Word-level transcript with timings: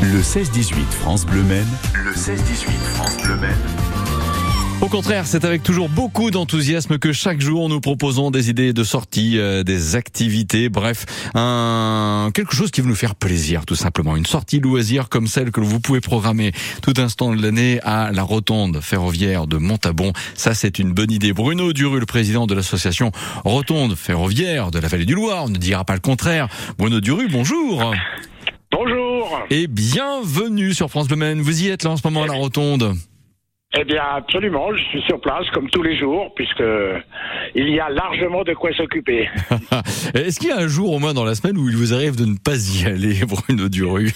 Le 0.00 0.20
16-18 0.20 0.74
France 0.92 1.26
Bleu 1.26 1.42
Maine. 1.42 1.66
Le 1.92 2.12
16-18 2.12 2.70
France 2.94 3.16
Bleu 3.20 3.36
Maine. 3.36 3.58
Au 4.80 4.86
contraire, 4.86 5.26
c'est 5.26 5.44
avec 5.44 5.64
toujours 5.64 5.88
beaucoup 5.88 6.30
d'enthousiasme 6.30 6.98
que 6.98 7.12
chaque 7.12 7.40
jour 7.40 7.68
nous 7.68 7.80
proposons 7.80 8.30
des 8.30 8.48
idées 8.48 8.72
de 8.72 8.84
sortie, 8.84 9.40
euh, 9.40 9.64
des 9.64 9.96
activités, 9.96 10.68
bref, 10.68 11.04
un 11.34 12.30
quelque 12.32 12.54
chose 12.54 12.70
qui 12.70 12.80
va 12.80 12.86
nous 12.86 12.94
faire 12.94 13.16
plaisir, 13.16 13.66
tout 13.66 13.74
simplement. 13.74 14.14
Une 14.14 14.24
sortie 14.24 14.60
loisir 14.60 15.08
comme 15.08 15.26
celle 15.26 15.50
que 15.50 15.60
vous 15.60 15.80
pouvez 15.80 16.00
programmer 16.00 16.52
tout 16.80 16.94
instant 16.98 17.34
de 17.34 17.42
l'année 17.42 17.80
à 17.82 18.12
la 18.12 18.22
rotonde 18.22 18.80
ferroviaire 18.80 19.48
de 19.48 19.56
Montabon. 19.56 20.12
Ça, 20.36 20.54
c'est 20.54 20.78
une 20.78 20.92
bonne 20.92 21.10
idée. 21.10 21.32
Bruno 21.32 21.72
Duru, 21.72 21.98
le 21.98 22.06
président 22.06 22.46
de 22.46 22.54
l'association 22.54 23.10
Rotonde 23.44 23.96
ferroviaire 23.96 24.70
de 24.70 24.78
la 24.78 24.86
Vallée 24.86 25.06
du 25.06 25.16
Loire, 25.16 25.46
on 25.46 25.48
ne 25.48 25.58
dira 25.58 25.84
pas 25.84 25.94
le 25.94 26.00
contraire. 26.00 26.46
Bruno 26.78 27.00
Duru, 27.00 27.26
bonjour. 27.28 27.92
Bonjour. 28.80 29.40
Et 29.50 29.66
bienvenue 29.66 30.72
sur 30.72 30.88
France 30.88 31.08
Bleu 31.08 31.16
Maine. 31.16 31.40
Vous 31.40 31.64
y 31.64 31.68
êtes 31.68 31.82
là 31.82 31.90
en 31.90 31.96
ce 31.96 32.06
moment 32.06 32.22
à 32.22 32.28
la 32.28 32.34
rotonde. 32.34 32.94
Eh 33.76 33.84
bien, 33.84 34.04
absolument, 34.14 34.72
je 34.72 34.82
suis 34.84 35.02
sur 35.02 35.20
place 35.20 35.50
comme 35.52 35.68
tous 35.68 35.82
les 35.82 35.98
jours, 35.98 36.32
puisque 36.36 36.62
il 37.56 37.70
y 37.70 37.80
a 37.80 37.90
largement 37.90 38.44
de 38.44 38.54
quoi 38.54 38.72
s'occuper. 38.74 39.28
Est-ce 40.14 40.38
qu'il 40.38 40.50
y 40.50 40.52
a 40.52 40.58
un 40.58 40.68
jour 40.68 40.92
au 40.92 41.00
moins 41.00 41.12
dans 41.12 41.24
la 41.24 41.34
semaine 41.34 41.58
où 41.58 41.68
il 41.68 41.76
vous 41.76 41.92
arrive 41.92 42.14
de 42.14 42.24
ne 42.24 42.36
pas 42.36 42.54
y 42.54 42.86
aller, 42.86 43.18
Bruno 43.26 43.68
Duru 43.68 44.12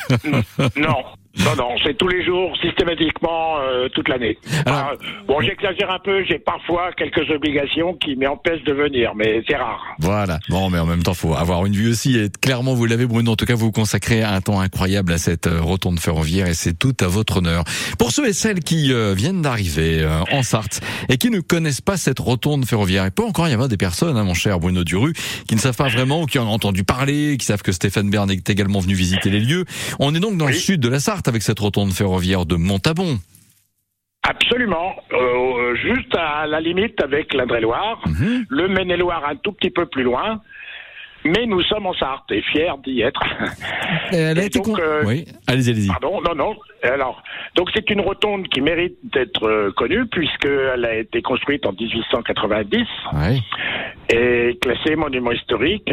non, 0.77 1.03
non, 1.39 1.57
non, 1.57 1.69
c'est 1.85 1.97
tous 1.97 2.09
les 2.09 2.25
jours, 2.25 2.57
systématiquement, 2.61 3.57
euh, 3.61 3.89
toute 3.89 4.09
l'année. 4.09 4.37
Alors- 4.67 4.91
Ah, 4.93 4.93
bon, 5.27 5.41
j'exagère 5.41 5.91
un 5.91 5.99
peu, 5.99 6.25
j'ai 6.25 6.39
parfois 6.39 6.91
quelques 6.97 7.31
obligations 7.31 7.95
qui 7.95 8.17
m'empêchent 8.17 8.65
de 8.65 8.73
venir, 8.73 9.13
mais 9.15 9.43
c'est 9.49 9.57
rare. 9.57 9.81
Voilà. 9.99 10.39
Bon, 10.49 10.69
mais 10.71 10.79
en 10.79 10.87
même 10.87 11.03
temps, 11.03 11.15
faut 11.15 11.35
avoir 11.35 11.65
une 11.67 11.73
vue 11.75 11.91
aussi. 11.91 12.19
Et 12.19 12.29
clairement, 12.41 12.75
vous 12.75 12.85
l'avez, 12.85 13.07
Bruno. 13.07 13.33
En 13.33 13.37
tout 13.37 13.45
cas, 13.47 13.55
vous 13.55 13.67
vous 13.67 13.73
consacrez 13.73 14.23
un 14.23 14.41
temps 14.41 14.61
incroyable 14.61 15.13
à 15.13 15.19
cette 15.19 15.47
euh, 15.47 15.61
rotonde 15.61 16.01
ferroviaire 16.01 16.49
et 16.49 16.55
c'est 16.55 16.79
tout 16.79 16.95
à 17.01 17.07
votre 17.07 17.39
honneur. 17.39 17.65
Pour 17.99 18.11
ceux 18.11 18.27
et 18.29 18.33
celles 18.33 18.61
qui 18.61 18.93
euh, 18.93 19.15
viennent 19.15 19.41
d'arriver 19.43 20.01
euh, 20.03 20.21
en 20.33 20.43
Sarthe 20.43 20.81
et 21.09 21.17
qui 21.17 21.31
ne 21.31 21.41
connaissent 21.41 21.81
pas 21.81 21.97
cette 21.97 22.19
rotonde 22.19 22.67
ferroviaire, 22.67 23.05
il 23.07 23.11
peut 23.13 23.25
encore 23.25 23.49
y 23.49 23.53
avoir 23.53 23.69
des 23.69 23.77
personnes, 23.77 24.17
hein, 24.17 24.25
mon 24.25 24.35
cher 24.35 24.59
Bruno 24.59 24.83
Duru, 24.85 25.13
qui 25.49 25.55
ne 25.55 25.61
savent 25.61 25.77
pas 25.77 25.89
vraiment 25.89 26.23
ou 26.23 26.27
qui 26.27 26.39
en 26.39 26.47
ont 26.47 26.51
entendu 26.53 26.83
parler, 26.85 27.37
qui 27.39 27.47
savent 27.47 27.63
que 27.63 27.73
Stéphane 27.73 28.11
Bern 28.11 28.31
est 28.31 28.51
également 28.51 28.81
venu 28.81 28.95
visiter 28.95 29.31
les 29.31 29.41
lieux. 29.41 29.65
On 30.01 30.15
est 30.15 30.21
donc 30.21 30.37
dans 30.37 30.47
le 30.47 30.53
sud 30.53 30.81
de 30.81 30.89
la 30.89 30.99
Sarthe 31.01 31.22
avec 31.29 31.43
cette 31.43 31.59
rotonde 31.59 31.93
ferroviaire 31.93 32.47
de 32.47 32.57
Montabon. 32.57 33.19
Absolument, 34.25 34.95
euh, 35.13 35.75
juste 35.75 36.15
à 36.17 36.47
la 36.47 36.61
limite 36.61 37.03
avec 37.03 37.35
l'Indre-et-Loire, 37.35 38.01
Mhm. 38.07 38.45
le 38.49 38.69
Maine-et-Loire 38.69 39.25
un 39.29 39.35
tout 39.37 39.51
petit 39.53 39.71
peu 39.71 39.85
plus 39.87 40.05
loin, 40.05 40.41
mais 41.25 41.45
nous 41.47 41.61
sommes 41.63 41.87
en 41.87 41.95
Sarthe 41.95 42.31
et 42.31 42.41
fiers 42.43 42.71
d'y 42.85 43.01
être. 43.03 43.21
Elle 44.13 44.39
a 44.39 44.43
Et 44.43 44.47
été 44.47 44.61
donc, 44.61 44.67
con- 44.67 44.77
euh, 44.81 45.03
Oui, 45.05 45.25
allez-y, 45.49 45.71
allez-y. 45.71 45.89
Pardon, 45.89 46.21
non, 46.23 46.35
non. 46.37 46.57
Alors, 46.83 47.23
donc 47.55 47.69
c'est 47.75 47.89
une 47.91 48.01
rotonde 48.01 48.49
qui 48.49 48.61
mérite 48.61 48.97
d'être 49.05 49.45
euh, 49.47 49.71
connue 49.77 50.07
puisqu'elle 50.07 50.85
a 50.85 50.97
été 50.97 51.23
construite 51.23 51.65
en 51.67 51.73
1890 51.73 52.79
Ouais. 53.13 53.39
et 54.13 54.59
classée 54.61 54.97
monument 54.97 55.33
historique. 55.33 55.93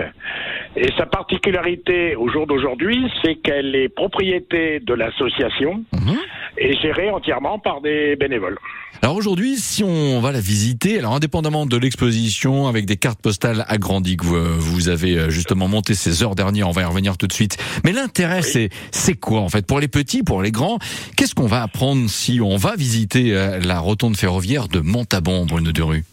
Et 0.76 0.88
sa 0.98 1.06
particularité 1.06 2.16
au 2.16 2.30
jour 2.30 2.48
d'aujourd'hui, 2.48 3.06
c'est 3.24 3.36
qu'elle 3.36 3.76
est 3.76 3.90
propriété 3.90 4.80
de 4.80 4.94
l'association 4.94 5.84
Mhm. 5.94 6.18
et 6.58 6.76
gérée 6.78 7.10
entièrement 7.12 7.60
par 7.60 7.82
des 7.82 8.16
bénévoles. 8.16 8.58
Alors 9.02 9.16
aujourd'hui, 9.16 9.56
si 9.56 9.82
on 9.82 10.20
va 10.20 10.34
la 10.34 10.42
visiter, 10.42 11.00
alors 11.00 11.16
indépendamment 11.16 11.66
de 11.66 11.78
l'exposition 11.78 12.68
avec 12.68 12.86
des 12.86 12.98
cartes 12.98 13.22
postales 13.22 13.64
agrandies 13.70 14.18
que 14.18 14.26
vous, 14.26 14.90
avez 14.90 15.18
euh, 15.18 15.30
justement 15.30 15.70
monté 15.70 15.94
ces 15.94 16.22
heures 16.22 16.36
dernières, 16.36 16.68
on 16.68 16.72
va 16.72 16.82
y 16.82 16.86
revenir 16.86 17.18
tout 17.18 17.26
de 17.28 17.32
suite. 17.32 17.58
Mais 17.86 17.94
l'intérêt, 17.94 18.42
c'est 18.42 18.68
c'est 18.92 19.14
quoi 19.18 19.40
en 19.40 19.48
fait? 19.48 19.66
Pour 19.66 19.80
les 19.80 19.88
petits, 19.88 20.22
pour 20.24 20.42
les 20.42 20.52
grands 20.52 20.79
Qu'est-ce 21.18 21.36
qu'on 21.36 21.48
va 21.48 21.62
apprendre 21.64 22.10
si 22.10 22.40
on 22.42 22.58
va 22.58 22.76
visiter 22.76 23.36
euh, 23.36 23.60
la 23.60 23.80
rotonde 23.80 24.16
ferroviaire 24.18 24.68
de 24.68 24.80
Montabon, 24.80 25.46
Bruno 25.46 25.72
Duru 25.72 26.04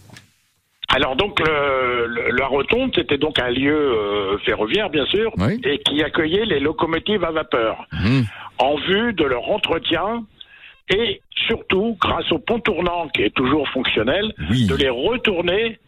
Alors 0.88 1.16
donc 1.16 1.41
le, 1.41 2.06
le- 2.06 2.31
la 2.37 2.47
rotonde, 2.47 2.93
c'était 2.94 3.19
donc 3.19 3.38
un 3.38 3.50
lieu 3.50 3.75
euh, 3.76 4.38
ferroviaire 4.44 4.91
bien 4.91 5.06
sûr, 5.06 5.32
Oui. 5.38 5.60
et 5.65 5.78
qui 5.78 6.03
accueillait 6.03 6.44
les 6.44 6.60
locomotives 6.60 7.25
à 7.25 7.31
vapeur. 7.32 7.87
Mhm. 7.93 8.25
en 8.59 8.76
vue 8.88 9.12
de 9.12 9.25
leur 9.25 9.50
entretien 9.50 10.25
et 10.88 11.21
surtout, 11.49 11.97
grâce 12.00 12.31
au 12.32 12.38
pont 12.38 12.60
tournant 12.60 13.09
qui 13.09 13.22
est 13.22 13.34
toujours 13.34 13.69
fonctionnel, 13.71 14.32
Oui. 14.50 14.66
de 14.66 14.75
les 14.76 14.88
retourner 14.88 15.78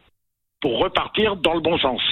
pour 0.60 0.78
repartir 0.80 1.36
dans 1.36 1.54
le 1.54 1.60
bon 1.60 1.78
sens. 1.78 2.02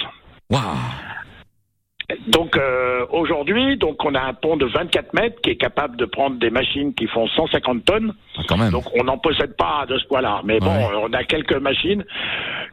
Donc 2.28 2.56
euh, 2.56 3.04
aujourd'hui, 3.10 3.76
donc 3.76 4.04
on 4.04 4.14
a 4.14 4.20
un 4.20 4.32
pont 4.34 4.56
de 4.56 4.64
24 4.66 5.12
mètres 5.12 5.40
qui 5.42 5.50
est 5.50 5.56
capable 5.56 5.96
de 5.96 6.04
prendre 6.04 6.36
des 6.38 6.50
machines 6.50 6.94
qui 6.94 7.08
font 7.08 7.26
150 7.26 7.84
tonnes. 7.84 8.14
Ah, 8.38 8.42
Quand 8.48 8.56
même. 8.56 8.70
Donc 8.70 8.84
on 8.98 9.02
n'en 9.04 9.18
possède 9.18 9.56
pas 9.56 9.86
de 9.88 9.98
ce 9.98 10.06
poids-là, 10.06 10.40
mais 10.44 10.60
bon, 10.60 10.66
Ouais. 10.68 10.86
on 11.02 11.12
a 11.12 11.24
quelques 11.24 11.56
machines 11.56 12.04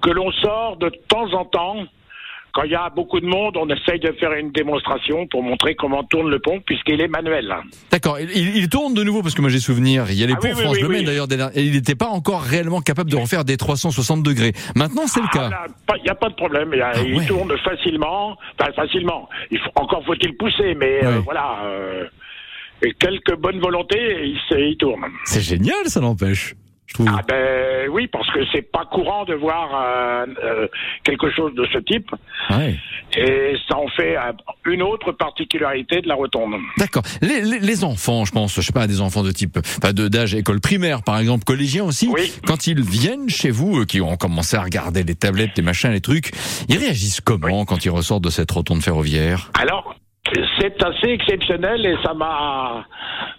que 0.01 0.11
l'on 0.11 0.31
sort 0.33 0.77
de 0.77 0.89
temps 1.07 1.33
en 1.33 1.45
temps. 1.45 1.77
Quand 2.53 2.63
il 2.63 2.71
y 2.71 2.75
a 2.75 2.89
beaucoup 2.89 3.19
de 3.19 3.25
monde, 3.25 3.57
on 3.57 3.67
essaye 3.69 3.99
de 3.99 4.11
faire 4.19 4.31
une 4.33 4.51
démonstration 4.51 5.25
pour 5.25 5.41
montrer 5.41 5.73
comment 5.73 6.03
tourne 6.03 6.29
le 6.29 6.37
pont 6.37 6.61
puisqu'il 6.63 7.01
est 7.01 7.07
manuel. 7.07 7.51
D'accord. 7.89 8.19
Il, 8.19 8.69
tourne 8.69 8.93
de 8.93 9.03
nouveau 9.03 9.23
parce 9.23 9.33
que 9.33 9.41
moi 9.41 9.49
j'ai 9.49 9.59
souvenir. 9.59 10.05
Il 10.09 10.19
y 10.19 10.23
a 10.23 10.27
les 10.27 10.33
Ah 10.33 10.39
ponts 10.39 10.49
oui, 10.55 10.61
France 10.61 10.77
oui, 10.79 10.85
oui. 10.87 11.03
d'ailleurs. 11.03 11.27
et 11.55 11.63
il 11.63 11.71
n'était 11.73 11.95
pas 11.95 12.09
encore 12.09 12.41
réellement 12.43 12.81
capable 12.81 13.09
de 13.09 13.15
refaire 13.17 13.43
des 13.43 13.57
360 13.57 14.21
degrés. 14.21 14.53
Maintenant, 14.75 15.07
c'est 15.07 15.21
le 15.21 15.27
cas. 15.29 15.49
Il 15.97 16.03
n'y 16.03 16.09
a 16.09 16.15
pas 16.15 16.29
de 16.29 16.35
problème. 16.35 16.69
Il, 16.73 16.81
Ah 16.81 16.91
il 17.03 17.15
ouais. 17.15 17.25
tourne 17.25 17.57
facilement. 17.57 18.37
Enfin, 18.59 18.71
facilement. 18.73 19.27
Il 19.49 19.57
faut, 19.57 19.71
encore 19.75 20.05
faut-il 20.05 20.37
pousser, 20.37 20.75
mais 20.75 21.03
euh, 21.03 21.19
voilà. 21.25 21.57
euh, 21.65 22.05
et 22.83 22.93
quelques 22.99 23.35
bonnes 23.37 23.59
volontés, 23.61 24.25
il, 24.27 24.37
il 24.59 24.77
tourne. 24.77 25.01
C'est 25.25 25.41
génial, 25.41 25.85
ça 25.85 26.01
n'empêche. 26.01 26.53
Ah 27.07 27.21
ben 27.27 27.89
oui, 27.89 28.07
parce 28.07 28.29
que 28.31 28.39
c'est 28.51 28.61
pas 28.61 28.85
courant 28.85 29.25
de 29.25 29.33
voir 29.33 29.69
euh, 29.73 30.25
euh, 30.43 30.67
quelque 31.03 31.31
chose 31.31 31.53
de 31.55 31.65
ce 31.73 31.79
type. 31.79 32.11
Ouais. 32.49 32.79
Et 33.15 33.55
ça 33.67 33.77
en 33.77 33.87
fait 33.87 34.15
euh, 34.15 34.31
une 34.65 34.81
autre 34.81 35.11
particularité 35.11 36.01
de 36.01 36.07
la 36.07 36.15
rotonde. 36.15 36.55
D'accord. 36.77 37.03
Les, 37.21 37.41
les, 37.41 37.59
les 37.59 37.83
enfants, 37.83 38.25
je 38.25 38.31
pense, 38.31 38.55
je 38.55 38.61
sais 38.61 38.73
pas, 38.73 38.87
des 38.87 39.01
enfants 39.01 39.23
de 39.23 39.31
type, 39.31 39.57
enfin, 39.57 39.93
de 39.93 40.07
d'âge 40.07 40.35
école 40.35 40.61
primaire, 40.61 41.03
par 41.03 41.19
exemple, 41.19 41.43
collégien 41.43 41.83
aussi. 41.83 42.09
Oui. 42.11 42.31
Quand 42.45 42.67
ils 42.67 42.81
viennent 42.81 43.29
chez 43.29 43.51
vous, 43.51 43.81
euh, 43.81 43.85
qui 43.85 44.01
ont 44.01 44.15
commencé 44.15 44.57
à 44.57 44.61
regarder 44.61 45.03
les 45.03 45.15
tablettes, 45.15 45.51
les 45.57 45.63
machins, 45.63 45.91
les 45.91 46.01
trucs, 46.01 46.31
ils 46.69 46.77
réagissent 46.77 47.21
comment 47.21 47.65
quand 47.65 47.85
ils 47.85 47.89
ressortent 47.91 48.23
de 48.23 48.29
cette 48.29 48.51
rotonde 48.51 48.81
ferroviaire? 48.81 49.51
Alors, 49.59 49.95
c'est 50.59 50.81
assez 50.83 51.09
exceptionnel 51.09 51.85
et 51.85 51.95
ça 52.03 52.13
m'a... 52.13 52.85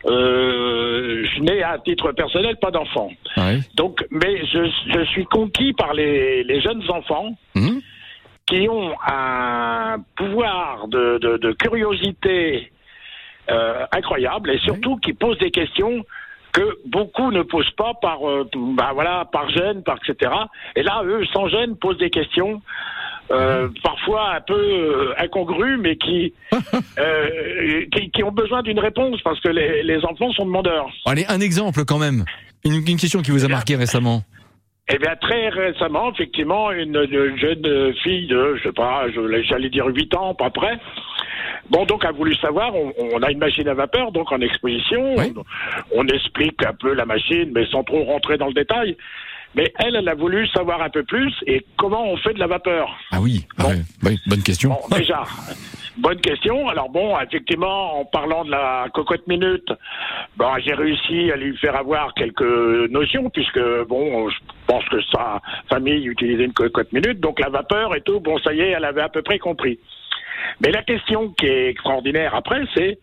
Euh, 0.06 1.24
je 1.24 1.40
n'ai 1.40 1.62
à 1.62 1.78
titre 1.78 2.12
personnel 2.12 2.56
pas 2.60 2.70
d'enfant. 2.70 3.10
Ouais. 3.36 3.60
Donc, 3.74 4.04
mais 4.10 4.44
je, 4.46 4.70
je 4.92 5.04
suis 5.06 5.24
conquis 5.24 5.72
par 5.72 5.94
les, 5.94 6.44
les 6.44 6.60
jeunes 6.60 6.82
enfants 6.90 7.34
Mhm. 7.54 7.80
qui 8.46 8.68
ont 8.68 8.92
un 9.06 9.96
pouvoir 10.16 10.88
de, 10.88 11.18
de, 11.18 11.36
de 11.38 11.52
curiosité 11.52 12.70
euh, 13.50 13.86
incroyable 13.92 14.50
et 14.50 14.58
surtout 14.58 14.96
qui 14.96 15.12
posent 15.14 15.38
des 15.38 15.50
questions 15.50 16.04
que 16.52 16.78
beaucoup 16.86 17.30
ne 17.32 17.42
posent 17.42 17.70
pas 17.72 17.94
par, 18.00 18.28
euh, 18.28 18.48
bah 18.54 18.90
voilà, 18.92 19.24
par 19.32 19.48
gêne, 19.50 19.82
par 19.82 19.96
etc. 19.96 20.30
Et 20.76 20.82
là, 20.82 21.02
eux, 21.04 21.24
sans 21.32 21.48
gêne, 21.48 21.76
posent 21.76 21.98
des 21.98 22.10
questions 22.10 22.60
euh, 23.30 23.68
parfois 23.82 24.34
un 24.36 24.40
peu 24.40 24.54
euh, 24.54 25.14
incongrues, 25.18 25.78
mais 25.78 25.96
qui, 25.96 26.34
euh, 26.98 27.86
qui, 27.92 28.10
qui 28.10 28.22
ont 28.22 28.32
besoin 28.32 28.62
d'une 28.62 28.78
réponse 28.78 29.20
parce 29.22 29.40
que 29.40 29.48
les, 29.48 29.82
les 29.82 30.04
enfants 30.04 30.30
sont 30.32 30.44
demandeurs. 30.44 30.86
Allez, 31.06 31.24
un 31.28 31.40
exemple 31.40 31.84
quand 31.86 31.98
même. 31.98 32.24
Une, 32.64 32.74
une 32.86 32.96
question 32.96 33.22
qui 33.22 33.30
vous 33.30 33.44
a 33.44 33.48
marqué 33.48 33.76
récemment. 33.76 34.22
Eh 34.88 34.98
bien, 34.98 35.16
très 35.16 35.48
récemment, 35.48 36.12
effectivement, 36.12 36.70
une, 36.70 36.96
une 37.10 37.38
jeune 37.38 37.94
fille 38.02 38.26
de, 38.26 38.56
je 38.56 38.64
sais 38.64 38.72
pas, 38.72 39.06
j'allais 39.48 39.70
dire 39.70 39.86
8 39.86 40.14
ans, 40.14 40.34
pas 40.34 40.50
près. 40.50 40.78
Bon, 41.70 41.86
donc, 41.86 42.04
a 42.04 42.12
voulu 42.12 42.34
savoir, 42.34 42.74
on, 42.74 42.92
on 42.98 43.22
a 43.22 43.30
une 43.30 43.38
machine 43.38 43.66
à 43.68 43.74
vapeur, 43.74 44.12
donc 44.12 44.30
en 44.30 44.40
exposition. 44.42 45.14
Oui. 45.16 45.32
On, 45.94 46.02
on 46.02 46.06
explique 46.08 46.62
un 46.66 46.74
peu 46.74 46.92
la 46.92 47.06
machine, 47.06 47.50
mais 47.54 47.64
sans 47.66 47.82
trop 47.82 48.04
rentrer 48.04 48.36
dans 48.36 48.48
le 48.48 48.52
détail. 48.52 48.96
Mais 49.56 49.72
elle, 49.78 49.96
elle 49.96 50.08
a 50.08 50.14
voulu 50.14 50.46
savoir 50.48 50.82
un 50.82 50.90
peu 50.90 51.04
plus 51.04 51.32
et 51.46 51.64
comment 51.76 52.04
on 52.08 52.16
fait 52.16 52.34
de 52.34 52.38
la 52.40 52.46
vapeur. 52.46 52.88
Ah 53.12 53.20
oui, 53.20 53.46
Bon. 53.58 53.68
ouais, 53.68 53.80
oui, 54.02 54.18
bonne 54.26 54.42
question. 54.42 54.70
Bon, 54.70 54.96
déjà, 54.96 55.22
bonne 55.98 56.20
question. 56.20 56.68
Alors 56.68 56.88
bon, 56.90 57.16
effectivement, 57.20 58.00
en 58.00 58.04
parlant 58.04 58.44
de 58.44 58.50
la 58.50 58.86
cocotte 58.92 59.26
minute, 59.28 59.72
bon, 60.36 60.48
j'ai 60.64 60.74
réussi 60.74 61.30
à 61.30 61.36
lui 61.36 61.56
faire 61.58 61.76
avoir 61.76 62.14
quelques 62.14 62.90
notions, 62.90 63.30
puisque 63.30 63.60
bon, 63.88 64.28
je 64.28 64.36
pense 64.66 64.84
que 64.88 65.00
sa 65.12 65.40
famille 65.68 66.04
utilisait 66.06 66.44
une 66.44 66.52
cocotte 66.52 66.92
minute, 66.92 67.20
donc 67.20 67.38
la 67.38 67.48
vapeur 67.48 67.94
et 67.94 68.00
tout, 68.00 68.18
bon, 68.20 68.38
ça 68.38 68.52
y 68.52 68.60
est, 68.60 68.70
elle 68.70 68.84
avait 68.84 69.02
à 69.02 69.08
peu 69.08 69.22
près 69.22 69.38
compris. 69.38 69.78
Mais 70.60 70.70
la 70.72 70.82
question 70.82 71.30
qui 71.38 71.46
est 71.46 71.68
extraordinaire 71.70 72.34
après, 72.34 72.62
c'est 72.74 72.98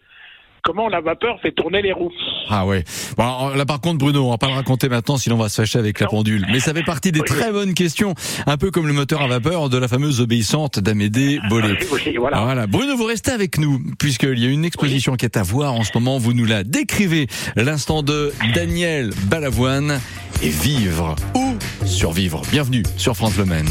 comment 0.63 0.87
la 0.89 1.01
vapeur 1.01 1.39
fait 1.41 1.51
tourner 1.51 1.81
les 1.81 1.93
roues. 1.93 2.11
Ah 2.49 2.65
ouais. 2.65 2.83
Bon, 3.17 3.49
là 3.49 3.65
par 3.65 3.81
contre 3.81 3.99
Bruno, 3.99 4.25
on 4.25 4.31
va 4.31 4.37
pas 4.37 4.47
le 4.47 4.53
raconter 4.53 4.89
maintenant 4.89 5.17
sinon 5.17 5.35
on 5.35 5.39
va 5.39 5.49
se 5.49 5.61
fâcher 5.61 5.79
avec 5.79 5.99
la 5.99 6.07
pendule. 6.07 6.45
Mais 6.51 6.59
ça 6.59 6.73
fait 6.73 6.83
partie 6.83 7.11
des 7.11 7.21
très 7.21 7.51
bonnes 7.51 7.73
questions, 7.73 8.13
un 8.45 8.57
peu 8.57 8.71
comme 8.71 8.87
le 8.87 8.93
moteur 8.93 9.21
à 9.21 9.27
vapeur 9.27 9.69
de 9.69 9.77
la 9.77 9.87
fameuse 9.87 10.21
obéissante 10.21 10.79
d'Amédée. 10.79 11.39
Oui, 11.51 12.15
voilà. 12.17 12.41
Voilà. 12.41 12.67
Bruno, 12.67 12.95
vous 12.95 13.05
restez 13.05 13.31
avec 13.31 13.57
nous 13.57 13.79
puisqu'il 13.99 14.39
y 14.39 14.45
a 14.45 14.49
une 14.49 14.65
exposition 14.65 15.15
qui 15.15 15.25
est 15.25 15.37
à 15.37 15.43
voir 15.43 15.73
en 15.73 15.83
ce 15.83 15.91
moment. 15.95 16.17
Vous 16.17 16.33
nous 16.33 16.45
la 16.45 16.63
décrivez. 16.63 17.27
L'instant 17.55 18.03
de 18.03 18.33
Daniel 18.53 19.11
Balavoine 19.25 19.99
et 20.41 20.49
vivre 20.49 21.15
ou 21.35 21.57
survivre. 21.85 22.41
Bienvenue 22.51 22.83
sur 22.97 23.15
France 23.15 23.37
Le 23.37 23.45
Maine. 23.45 23.69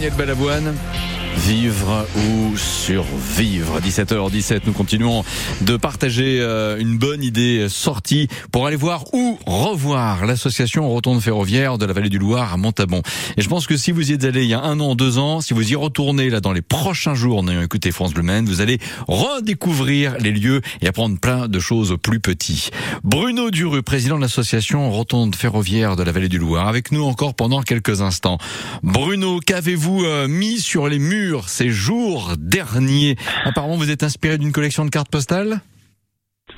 Daniel 0.00 0.16
Balavoine. 0.16 1.09
Vivre 1.36 2.06
ou 2.16 2.56
survivre. 2.56 3.80
17h17, 3.80 4.60
nous 4.66 4.72
continuons 4.72 5.24
de 5.62 5.76
partager 5.76 6.38
euh, 6.40 6.78
une 6.78 6.98
bonne 6.98 7.22
idée 7.22 7.68
sortie 7.68 8.28
pour 8.52 8.66
aller 8.66 8.76
voir 8.76 9.04
ou 9.14 9.38
revoir 9.46 10.26
l'association 10.26 10.88
Rotonde 10.88 11.20
Ferroviaire 11.20 11.78
de 11.78 11.86
la 11.86 11.92
Vallée 11.92 12.08
du 12.08 12.18
Loir 12.18 12.52
à 12.52 12.56
Montabon. 12.56 13.02
Et 13.36 13.42
je 13.42 13.48
pense 13.48 13.66
que 13.66 13.76
si 13.76 13.92
vous 13.92 14.10
y 14.10 14.14
êtes 14.14 14.24
allé 14.24 14.42
il 14.42 14.48
y 14.48 14.54
a 14.54 14.60
un 14.60 14.80
an, 14.80 14.94
deux 14.94 15.18
ans, 15.18 15.40
si 15.40 15.54
vous 15.54 15.72
y 15.72 15.74
retournez 15.74 16.30
là 16.30 16.40
dans 16.40 16.52
les 16.52 16.62
prochains 16.62 17.14
jours 17.14 17.38
en 17.38 17.48
ayant 17.48 17.62
écouté 17.62 17.90
France 17.92 18.12
Bleu 18.12 18.22
Maine, 18.22 18.46
vous 18.46 18.60
allez 18.60 18.78
redécouvrir 19.08 20.16
les 20.18 20.32
lieux 20.32 20.60
et 20.82 20.88
apprendre 20.88 21.18
plein 21.18 21.48
de 21.48 21.60
choses 21.60 21.96
plus 22.02 22.20
petits. 22.20 22.70
Bruno 23.04 23.50
Dureux, 23.50 23.82
président 23.82 24.16
de 24.16 24.22
l'association 24.22 24.90
Rotonde 24.90 25.34
Ferroviaire 25.34 25.96
de 25.96 26.02
la 26.02 26.12
Vallée 26.12 26.28
du 26.28 26.38
Loir, 26.38 26.68
avec 26.68 26.92
nous 26.92 27.04
encore 27.04 27.34
pendant 27.34 27.62
quelques 27.62 28.02
instants. 28.02 28.38
Bruno, 28.82 29.40
qu'avez-vous 29.40 30.04
euh, 30.04 30.28
mis 30.28 30.58
sur 30.58 30.88
les 30.88 30.98
murs 30.98 31.19
ces 31.46 31.68
jours 31.68 32.32
derniers 32.38 33.16
Apparemment, 33.44 33.76
vous 33.76 33.90
êtes 33.90 34.02
inspiré 34.02 34.38
d'une 34.38 34.52
collection 34.52 34.84
de 34.84 34.90
cartes 34.90 35.10
postales? 35.10 35.60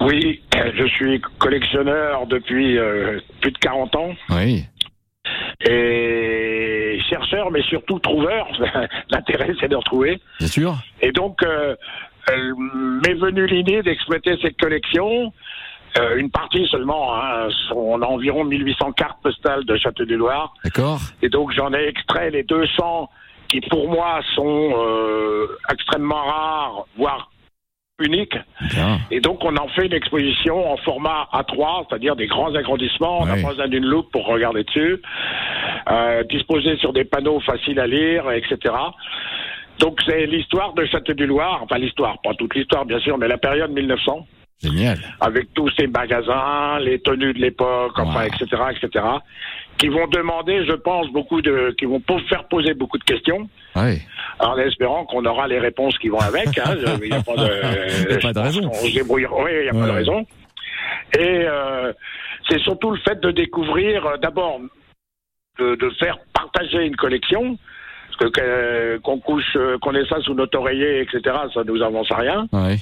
Oui, 0.00 0.42
je 0.54 0.86
suis 0.86 1.20
collectionneur 1.38 2.26
depuis 2.26 2.78
euh, 2.78 3.20
plus 3.40 3.52
de 3.52 3.58
40 3.58 3.94
ans 3.96 4.10
Oui. 4.30 4.64
et 5.68 6.98
chercheur, 7.08 7.50
mais 7.50 7.62
surtout 7.62 7.98
trouveur. 7.98 8.46
L'intérêt, 9.10 9.52
c'est 9.60 9.68
de 9.68 9.76
retrouver. 9.76 10.18
Bien 10.38 10.48
sûr. 10.48 10.74
Et 11.00 11.12
donc, 11.12 11.42
euh, 11.42 11.74
euh, 12.30 12.54
m'est 13.06 13.14
venue 13.14 13.46
l'idée 13.46 13.82
d'exploiter 13.82 14.36
cette 14.40 14.58
collection. 14.58 15.32
Euh, 15.98 16.16
une 16.16 16.30
partie 16.30 16.66
seulement, 16.68 17.14
hein, 17.14 17.48
on 17.74 18.00
a 18.00 18.06
environ 18.06 18.44
1800 18.44 18.92
cartes 18.92 19.18
postales 19.22 19.64
de 19.66 19.76
Château-du-Loir. 19.76 20.54
D'accord. 20.64 21.00
Et 21.20 21.28
donc, 21.28 21.52
j'en 21.52 21.72
ai 21.74 21.84
extrait 21.86 22.30
les 22.30 22.44
200 22.44 23.10
qui, 23.52 23.60
pour 23.68 23.86
moi, 23.88 24.20
sont 24.34 24.72
euh, 24.76 25.46
extrêmement 25.70 26.24
rares, 26.24 26.86
voire 26.96 27.30
uniques. 28.00 28.36
Bien. 28.70 28.98
Et 29.10 29.20
donc, 29.20 29.44
on 29.44 29.54
en 29.56 29.68
fait 29.68 29.86
une 29.86 29.92
exposition 29.92 30.72
en 30.72 30.76
format 30.78 31.28
A3, 31.32 31.84
c'est-à-dire 31.88 32.16
des 32.16 32.26
grands 32.26 32.52
agrandissements. 32.54 33.20
On 33.20 33.26
n'a 33.26 33.34
Ouais. 33.34 33.42
pas 33.42 33.50
besoin 33.50 33.68
d'une 33.68 33.84
loupe 33.84 34.10
pour 34.10 34.26
regarder 34.26 34.64
dessus. 34.64 35.00
Euh, 35.90 36.24
disposé 36.24 36.76
sur 36.78 36.92
des 36.92 37.04
panneaux 37.04 37.40
faciles 37.40 37.78
à 37.78 37.86
lire, 37.86 38.28
etc. 38.32 38.56
Donc, 39.78 40.00
c'est 40.06 40.26
l'histoire 40.26 40.72
de 40.72 40.84
Château-du-Loir. 40.86 41.60
Enfin, 41.62 41.78
l'histoire, 41.78 42.20
pas 42.22 42.34
toute 42.34 42.54
l'histoire, 42.54 42.84
bien 42.86 42.98
sûr, 43.00 43.18
mais 43.18 43.28
la 43.28 43.38
période 43.38 43.70
1900. 43.70 44.26
Génial. 44.64 44.96
avec 45.20 45.52
tous 45.54 45.68
ces 45.76 45.88
magasins, 45.88 46.78
les 46.78 47.00
tenues 47.00 47.32
de 47.34 47.40
l'époque, 47.40 47.98
enfin, 47.98 48.22
etc., 48.22 48.44
etc., 48.70 49.04
qui 49.82 49.88
vont 49.88 50.06
demander, 50.06 50.64
je 50.64 50.74
pense, 50.74 51.08
beaucoup 51.10 51.42
de, 51.42 51.74
qui 51.76 51.86
vont 51.86 52.00
faire 52.28 52.44
poser 52.46 52.72
beaucoup 52.72 52.98
de 52.98 53.04
questions, 53.04 53.48
Ouais. 53.74 53.98
en 54.38 54.56
espérant 54.58 55.04
qu'on 55.06 55.24
aura 55.26 55.48
les 55.48 55.58
réponses 55.58 55.98
qui 55.98 56.08
vont 56.08 56.20
avec. 56.20 56.56
hein. 56.58 56.76
Il 57.02 57.10
n'y 57.10 57.16
a 57.16 57.20
pas 57.22 57.34
de, 57.34 57.48
Il 58.08 58.12
y 58.12 58.14
a 58.14 58.18
pas 58.20 58.32
de 58.32 58.38
je 58.38 58.38
pense 58.38 58.38
raison. 58.44 58.68
qu'on 58.68 58.74
se 58.74 58.94
débrouillera. 58.94 59.42
Oui, 59.42 59.50
il 59.52 59.62
n'y 59.62 59.68
a 59.70 59.72
pas 59.72 59.86
de 59.88 59.96
raison. 59.96 60.26
Et 61.18 61.44
euh, 61.48 61.92
c'est 62.48 62.60
surtout 62.60 62.92
le 62.92 62.98
fait 62.98 63.20
de 63.20 63.32
découvrir, 63.32 64.06
euh, 64.06 64.16
d'abord, 64.18 64.60
de, 65.58 65.74
de 65.74 65.90
faire 65.98 66.16
partager 66.32 66.86
une 66.86 66.94
collection. 66.96 67.58
Parce 68.20 68.30
que 68.34 68.98
qu'on 68.98 69.18
couche, 69.18 69.56
euh, 69.56 69.78
qu'on 69.78 69.94
ait 69.96 70.06
ça 70.06 70.20
sous 70.20 70.34
notre 70.34 70.56
oreiller, 70.58 71.00
etc., 71.00 71.20
ça 71.52 71.64
nous 71.64 71.82
avance 71.82 72.08
à 72.12 72.16
rien. 72.18 72.46
Ouais. 72.52 72.76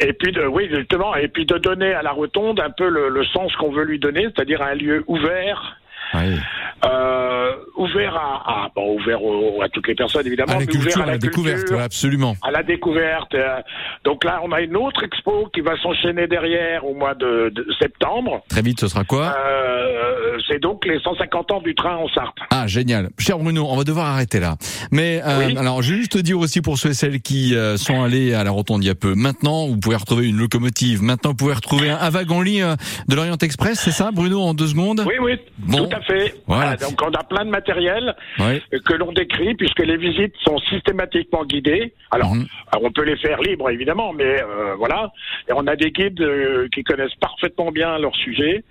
Et 0.00 0.12
puis, 0.12 0.32
de, 0.32 0.44
oui, 0.44 0.68
justement, 0.74 1.14
et 1.14 1.28
puis 1.28 1.46
de 1.46 1.56
donner 1.58 1.92
à 1.94 2.02
la 2.02 2.10
rotonde 2.10 2.58
un 2.58 2.70
peu 2.70 2.88
le, 2.88 3.10
le 3.10 3.24
sens 3.26 3.54
qu'on 3.56 3.70
veut 3.70 3.84
lui 3.84 3.98
donner, 4.00 4.22
c'est-à-dire 4.22 4.60
un 4.62 4.74
lieu 4.74 5.04
ouvert, 5.06 5.78
Ouais. 6.16 6.36
euh, 6.84 7.52
ouvert 7.76 8.16
à, 8.16 8.64
à- 8.64 8.68
bon, 8.74 8.96
ouvert 8.98 9.22
au- 9.22 9.62
à 9.62 9.68
toutes 9.68 9.88
les 9.88 9.94
personnes 9.94 10.26
évidemment, 10.26 10.52
À 10.52 10.54
la 10.54 10.60
mais 10.60 10.66
culture, 10.66 10.92
ouvert 10.92 11.02
à 11.08 11.10
la 11.12 11.18
découverte, 11.18 11.58
culture, 11.60 11.76
ouais, 11.76 11.82
absolument. 11.82 12.34
à 12.42 12.50
la 12.50 12.62
découverte. 12.62 13.34
euh. 13.34 13.60
donc 14.04 14.24
là, 14.24 14.40
on 14.44 14.52
a 14.52 14.60
une 14.60 14.76
autre 14.76 15.02
expo 15.04 15.48
qui 15.54 15.60
va 15.60 15.76
s'enchaîner 15.82 16.26
derrière 16.26 16.84
au 16.86 16.94
mois 16.94 17.14
de, 17.14 17.50
de 17.54 17.66
septembre. 17.78 18.42
Très 18.48 18.62
vite, 18.62 18.80
ce 18.80 18.88
sera 18.88 19.04
quoi? 19.04 19.34
Euh, 19.36 20.38
c'est 20.48 20.60
donc 20.60 20.84
les 20.86 20.98
150 21.00 21.50
ans 21.52 21.60
du 21.60 21.74
train 21.74 21.96
en 21.96 22.08
Sarthe. 22.08 22.36
Ah, 22.50 22.66
génial. 22.66 23.08
Cher 23.18 23.38
Bruno, 23.38 23.66
on 23.68 23.76
va 23.76 23.84
devoir 23.84 24.06
arrêter 24.06 24.40
là. 24.40 24.56
Mais 24.92 25.20
euh, 25.26 25.46
Oui. 25.46 25.56
alors, 25.58 25.82
je 25.82 25.92
vais 25.92 25.98
juste 25.98 26.12
te 26.12 26.18
dire 26.18 26.38
aussi 26.38 26.60
pour 26.60 26.78
ceux 26.78 26.90
et 26.90 26.94
celles 26.94 27.20
qui 27.20 27.54
euh, 27.56 27.76
sont 27.76 28.02
allés 28.02 28.34
à 28.34 28.44
la 28.44 28.50
rotonde 28.50 28.84
il 28.84 28.86
y 28.86 28.90
a 28.90 28.94
peu. 28.94 29.14
Maintenant, 29.14 29.66
vous 29.66 29.78
pouvez 29.78 29.96
retrouver 29.96 30.28
une 30.28 30.36
locomotive. 30.38 31.02
Maintenant, 31.02 31.30
vous 31.30 31.36
pouvez 31.36 31.54
retrouver 31.54 31.90
un, 31.90 31.98
un 31.98 32.10
wagon 32.10 32.40
lit 32.40 32.62
euh, 32.62 32.74
de 33.08 33.14
l'Orient 33.16 33.36
Express, 33.42 33.80
c'est 33.80 33.90
ça, 33.90 34.10
Bruno, 34.12 34.40
en 34.42 34.54
deux 34.54 34.68
secondes? 34.68 35.02
Oui, 35.06 35.14
oui, 35.20 35.38
Bon. 35.58 35.86
tout 35.86 35.96
à 35.96 36.00
fait. 36.02 36.05
Voilà. 36.46 36.76
donc 36.76 37.00
on 37.02 37.10
a 37.12 37.24
plein 37.24 37.44
de 37.44 37.50
matériel. 37.50 38.14
Que 38.84 38.94
l'on 38.94 39.12
décrit, 39.12 39.54
puisque 39.54 39.80
les 39.80 39.96
visites 39.96 40.34
sont 40.44 40.58
systématiquement 40.58 41.44
guidées. 41.44 41.92
Alors, 42.10 42.34
Mhm. 42.34 42.46
alors, 42.72 42.84
on 42.84 42.92
peut 42.92 43.04
les 43.04 43.16
faire 43.16 43.40
libres, 43.40 43.70
évidemment, 43.70 44.12
mais 44.12 44.42
euh, 44.42 44.74
voilà. 44.76 45.12
Et 45.48 45.52
on 45.54 45.66
a 45.66 45.76
des 45.76 45.90
guides 45.90 46.20
euh, 46.20 46.68
qui 46.72 46.82
connaissent 46.84 47.14
parfaitement 47.20 47.70
bien 47.72 47.98
leur 47.98 48.14
sujet, 48.16 48.64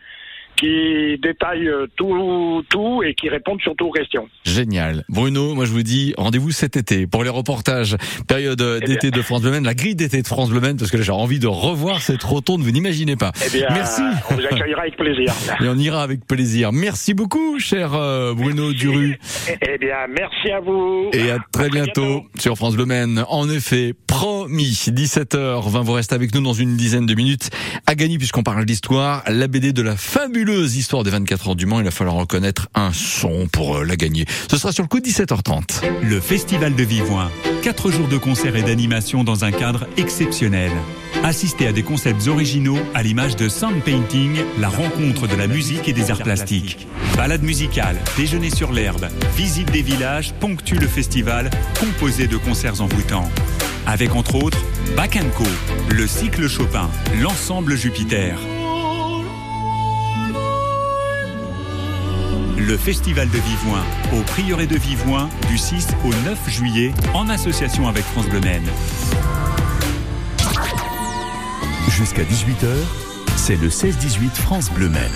qui 0.57 1.17
détaillent 1.21 1.67
euh, 1.67 1.87
tout, 1.95 2.63
tout 2.69 3.03
et 3.03 3.13
qui 3.13 3.29
répondent 3.29 3.61
surtout 3.61 3.85
aux 3.87 3.91
questions. 3.91 4.27
Génial. 4.45 5.03
Bruno, 5.09 5.53
moi 5.55 5.65
je 5.65 5.71
vous 5.71 5.83
dis 5.83 6.13
rendez-vous 6.17 6.51
cet 6.51 6.77
été 6.77 7.07
pour 7.07 7.23
les 7.23 7.29
reportages 7.29 7.95
période 8.27 8.61
euh, 8.61 8.79
Eh 8.81 8.85
d'été 8.85 9.11
de 9.11 9.21
France 9.21 9.41
Bleu 9.41 9.51
Maine, 9.51 9.65
la 9.65 9.73
grille 9.73 9.95
d'été 9.95 10.21
de 10.21 10.27
France 10.27 10.49
Bleu 10.49 10.59
Maine, 10.61 10.77
parce 10.77 10.91
que 10.91 10.97
là 10.97 11.03
j'ai 11.03 11.11
envie 11.11 11.39
de 11.39 11.47
revoir 11.47 12.01
cette 12.01 12.23
rotonde, 12.23 12.61
vous 12.61 12.71
n'imaginez 12.71 13.15
pas. 13.15 13.31
Eh 13.45 13.49
bien, 13.57 13.67
Merci. 13.69 14.01
on 14.29 14.35
vous 14.35 14.45
accueillera 14.45 14.81
avec 14.81 14.97
plaisir. 14.97 15.33
Et 15.61 15.67
on 15.67 15.77
ira 15.77 16.03
avec 16.03 16.25
plaisir. 16.25 16.71
Merci 16.71 17.13
beaucoup, 17.13 17.59
cher 17.59 17.93
euh, 17.93 18.33
Bruno 18.33 18.71
Duru. 18.73 19.19
Eh- 19.61 19.77
bien, 19.77 20.07
merci 20.09 20.51
à 20.51 20.59
vous. 20.61 21.09
Et 21.13 21.31
à 21.31 21.37
très 21.51 21.69
bientôt, 21.69 22.01
bientôt. 22.01 22.25
sur 22.39 22.55
France 22.55 22.75
Bleu 22.75 22.85
Maine. 22.85 23.23
En 23.29 23.49
effet, 23.49 23.93
promis, 24.07 24.71
17h20, 24.87 25.83
vous 25.83 25.93
restez 25.93 26.15
avec 26.15 26.33
nous 26.33 26.41
dans 26.41 26.53
une 26.53 26.75
dizaine 26.77 27.05
de 27.05 27.13
minutes. 27.15 27.49
À 27.87 27.95
gagner, 27.95 28.17
puisqu'on 28.17 28.43
parle 28.43 28.65
d'histoire, 28.65 29.23
la 29.27 29.47
BD 29.47 29.73
de 29.73 29.81
la 29.81 29.95
fabuleuse 29.97 30.44
histoire 30.53 31.03
des 31.03 31.11
24 31.11 31.49
heures 31.49 31.55
du 31.55 31.65
Mans. 31.65 31.79
Il 31.79 31.85
va 31.85 31.91
falloir 31.91 32.15
reconnaître 32.15 32.67
un 32.75 32.91
son 32.93 33.47
pour 33.51 33.77
euh, 33.77 33.83
la 33.83 33.95
gagner. 33.95 34.25
Ce 34.49 34.57
sera 34.57 34.71
sur 34.71 34.83
le 34.83 34.87
coup 34.87 34.99
de 34.99 35.05
17h30. 35.05 35.81
Le 36.03 36.19
Festival 36.19 36.75
de 36.75 36.83
Vivoin. 36.83 37.31
Quatre 37.61 37.91
jours 37.91 38.07
de 38.07 38.17
concerts 38.17 38.55
et 38.55 38.61
d'animation 38.61 39.23
dans 39.23 39.43
un 39.43 39.51
cadre 39.51 39.87
exceptionnel. 39.97 40.71
Assistez 41.23 41.67
à 41.67 41.71
des 41.71 41.83
concepts 41.83 42.27
originaux 42.27 42.77
à 42.93 43.01
l'image 43.01 43.35
de 43.35 43.49
Sound 43.49 43.81
Painting, 43.83 44.37
la 44.59 44.69
rencontre 44.69 45.27
de 45.27 45.35
la 45.35 45.47
musique 45.47 45.87
et 45.87 45.93
des 45.93 46.11
arts 46.11 46.21
plastiques. 46.21 46.87
Balade 47.17 47.43
musicale, 47.43 47.97
déjeuner 48.17 48.49
sur 48.49 48.71
l'herbe, 48.71 49.07
visite 49.35 49.71
des 49.71 49.81
villages 49.81 50.33
ponctuent 50.39 50.79
le 50.79 50.87
festival 50.87 51.49
composé 51.79 52.27
de 52.27 52.37
concerts 52.37 52.81
envoûtants. 52.81 53.29
Avec 53.87 54.15
entre 54.15 54.35
autres 54.35 54.63
Bac 54.95 55.17
Co, 55.35 55.45
le 55.91 56.05
cycle 56.05 56.47
Chopin, 56.47 56.89
l'ensemble 57.21 57.75
Jupiter. 57.75 58.37
Le 62.67 62.77
Festival 62.77 63.29
de 63.29 63.37
Vivoin, 63.37 63.83
au 64.11 64.21
Prieuré 64.21 64.65
de 64.65 64.75
Vivoin, 64.75 65.29
du 65.49 65.55
6 65.55 65.89
au 66.03 66.09
9 66.09 66.49
juillet, 66.49 66.91
en 67.13 67.29
association 67.29 67.87
avec 67.87 68.03
France 68.03 68.25
Bleu 68.25 68.39
Maine. 68.39 68.65
Jusqu'à 71.89 72.23
18h, 72.23 72.65
c'est 73.35 73.61
le 73.61 73.69
16-18 73.69 74.31
France 74.31 74.71
Bleu 74.71 74.89
Maine. 74.89 75.11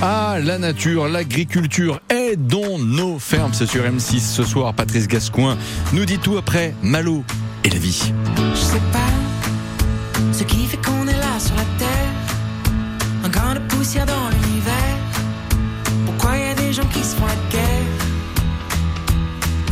Ah, 0.00 0.38
la 0.42 0.56
nature, 0.56 1.06
l'agriculture, 1.06 2.00
aidons 2.08 2.78
nos 2.78 3.18
fermes. 3.18 3.52
C'est 3.52 3.66
sur 3.66 3.84
M6 3.84 4.20
ce 4.20 4.42
soir. 4.42 4.72
Patrice 4.72 5.06
Gascoin 5.06 5.58
nous 5.92 6.06
dit 6.06 6.18
tout 6.18 6.38
après 6.38 6.72
Malo 6.82 7.24
et 7.62 7.68
la 7.68 7.78
vie. 7.78 8.10
Je 8.54 8.58
sais 8.58 8.80
pas 8.90 10.32
ce 10.32 10.44
qui 10.44 10.64
fait 10.64 10.78
qu'on 10.78 11.06
est 11.06 11.12
là 11.12 11.38
sur 11.38 11.56
la 11.56 11.64
terre. 11.78 12.72
Un 13.22 13.28
grain 13.28 13.54
de 13.54 13.60
poussière 13.60 14.06
dans. 14.06 14.35
Gens 16.76 16.88
qui 16.88 17.02
se 17.02 17.16
font 17.16 17.24
la 17.24 17.34
guerre 17.50 17.92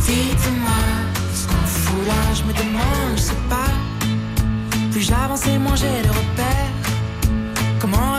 Dites-moi 0.07 0.81
ce 1.35 1.47
qu'on 1.47 1.67
fout 1.67 2.07
là, 2.07 2.33
je 2.33 2.43
me 2.43 2.53
demande, 2.53 3.15
je 3.15 3.21
sais 3.21 3.43
pas. 3.47 3.71
Plus 4.91 5.01
j'avance 5.01 5.45
et 5.45 5.59
moins 5.59 5.75
j'ai 5.75 6.01
de 6.01 6.07
repères. 6.07 6.73
Comment 7.79 8.14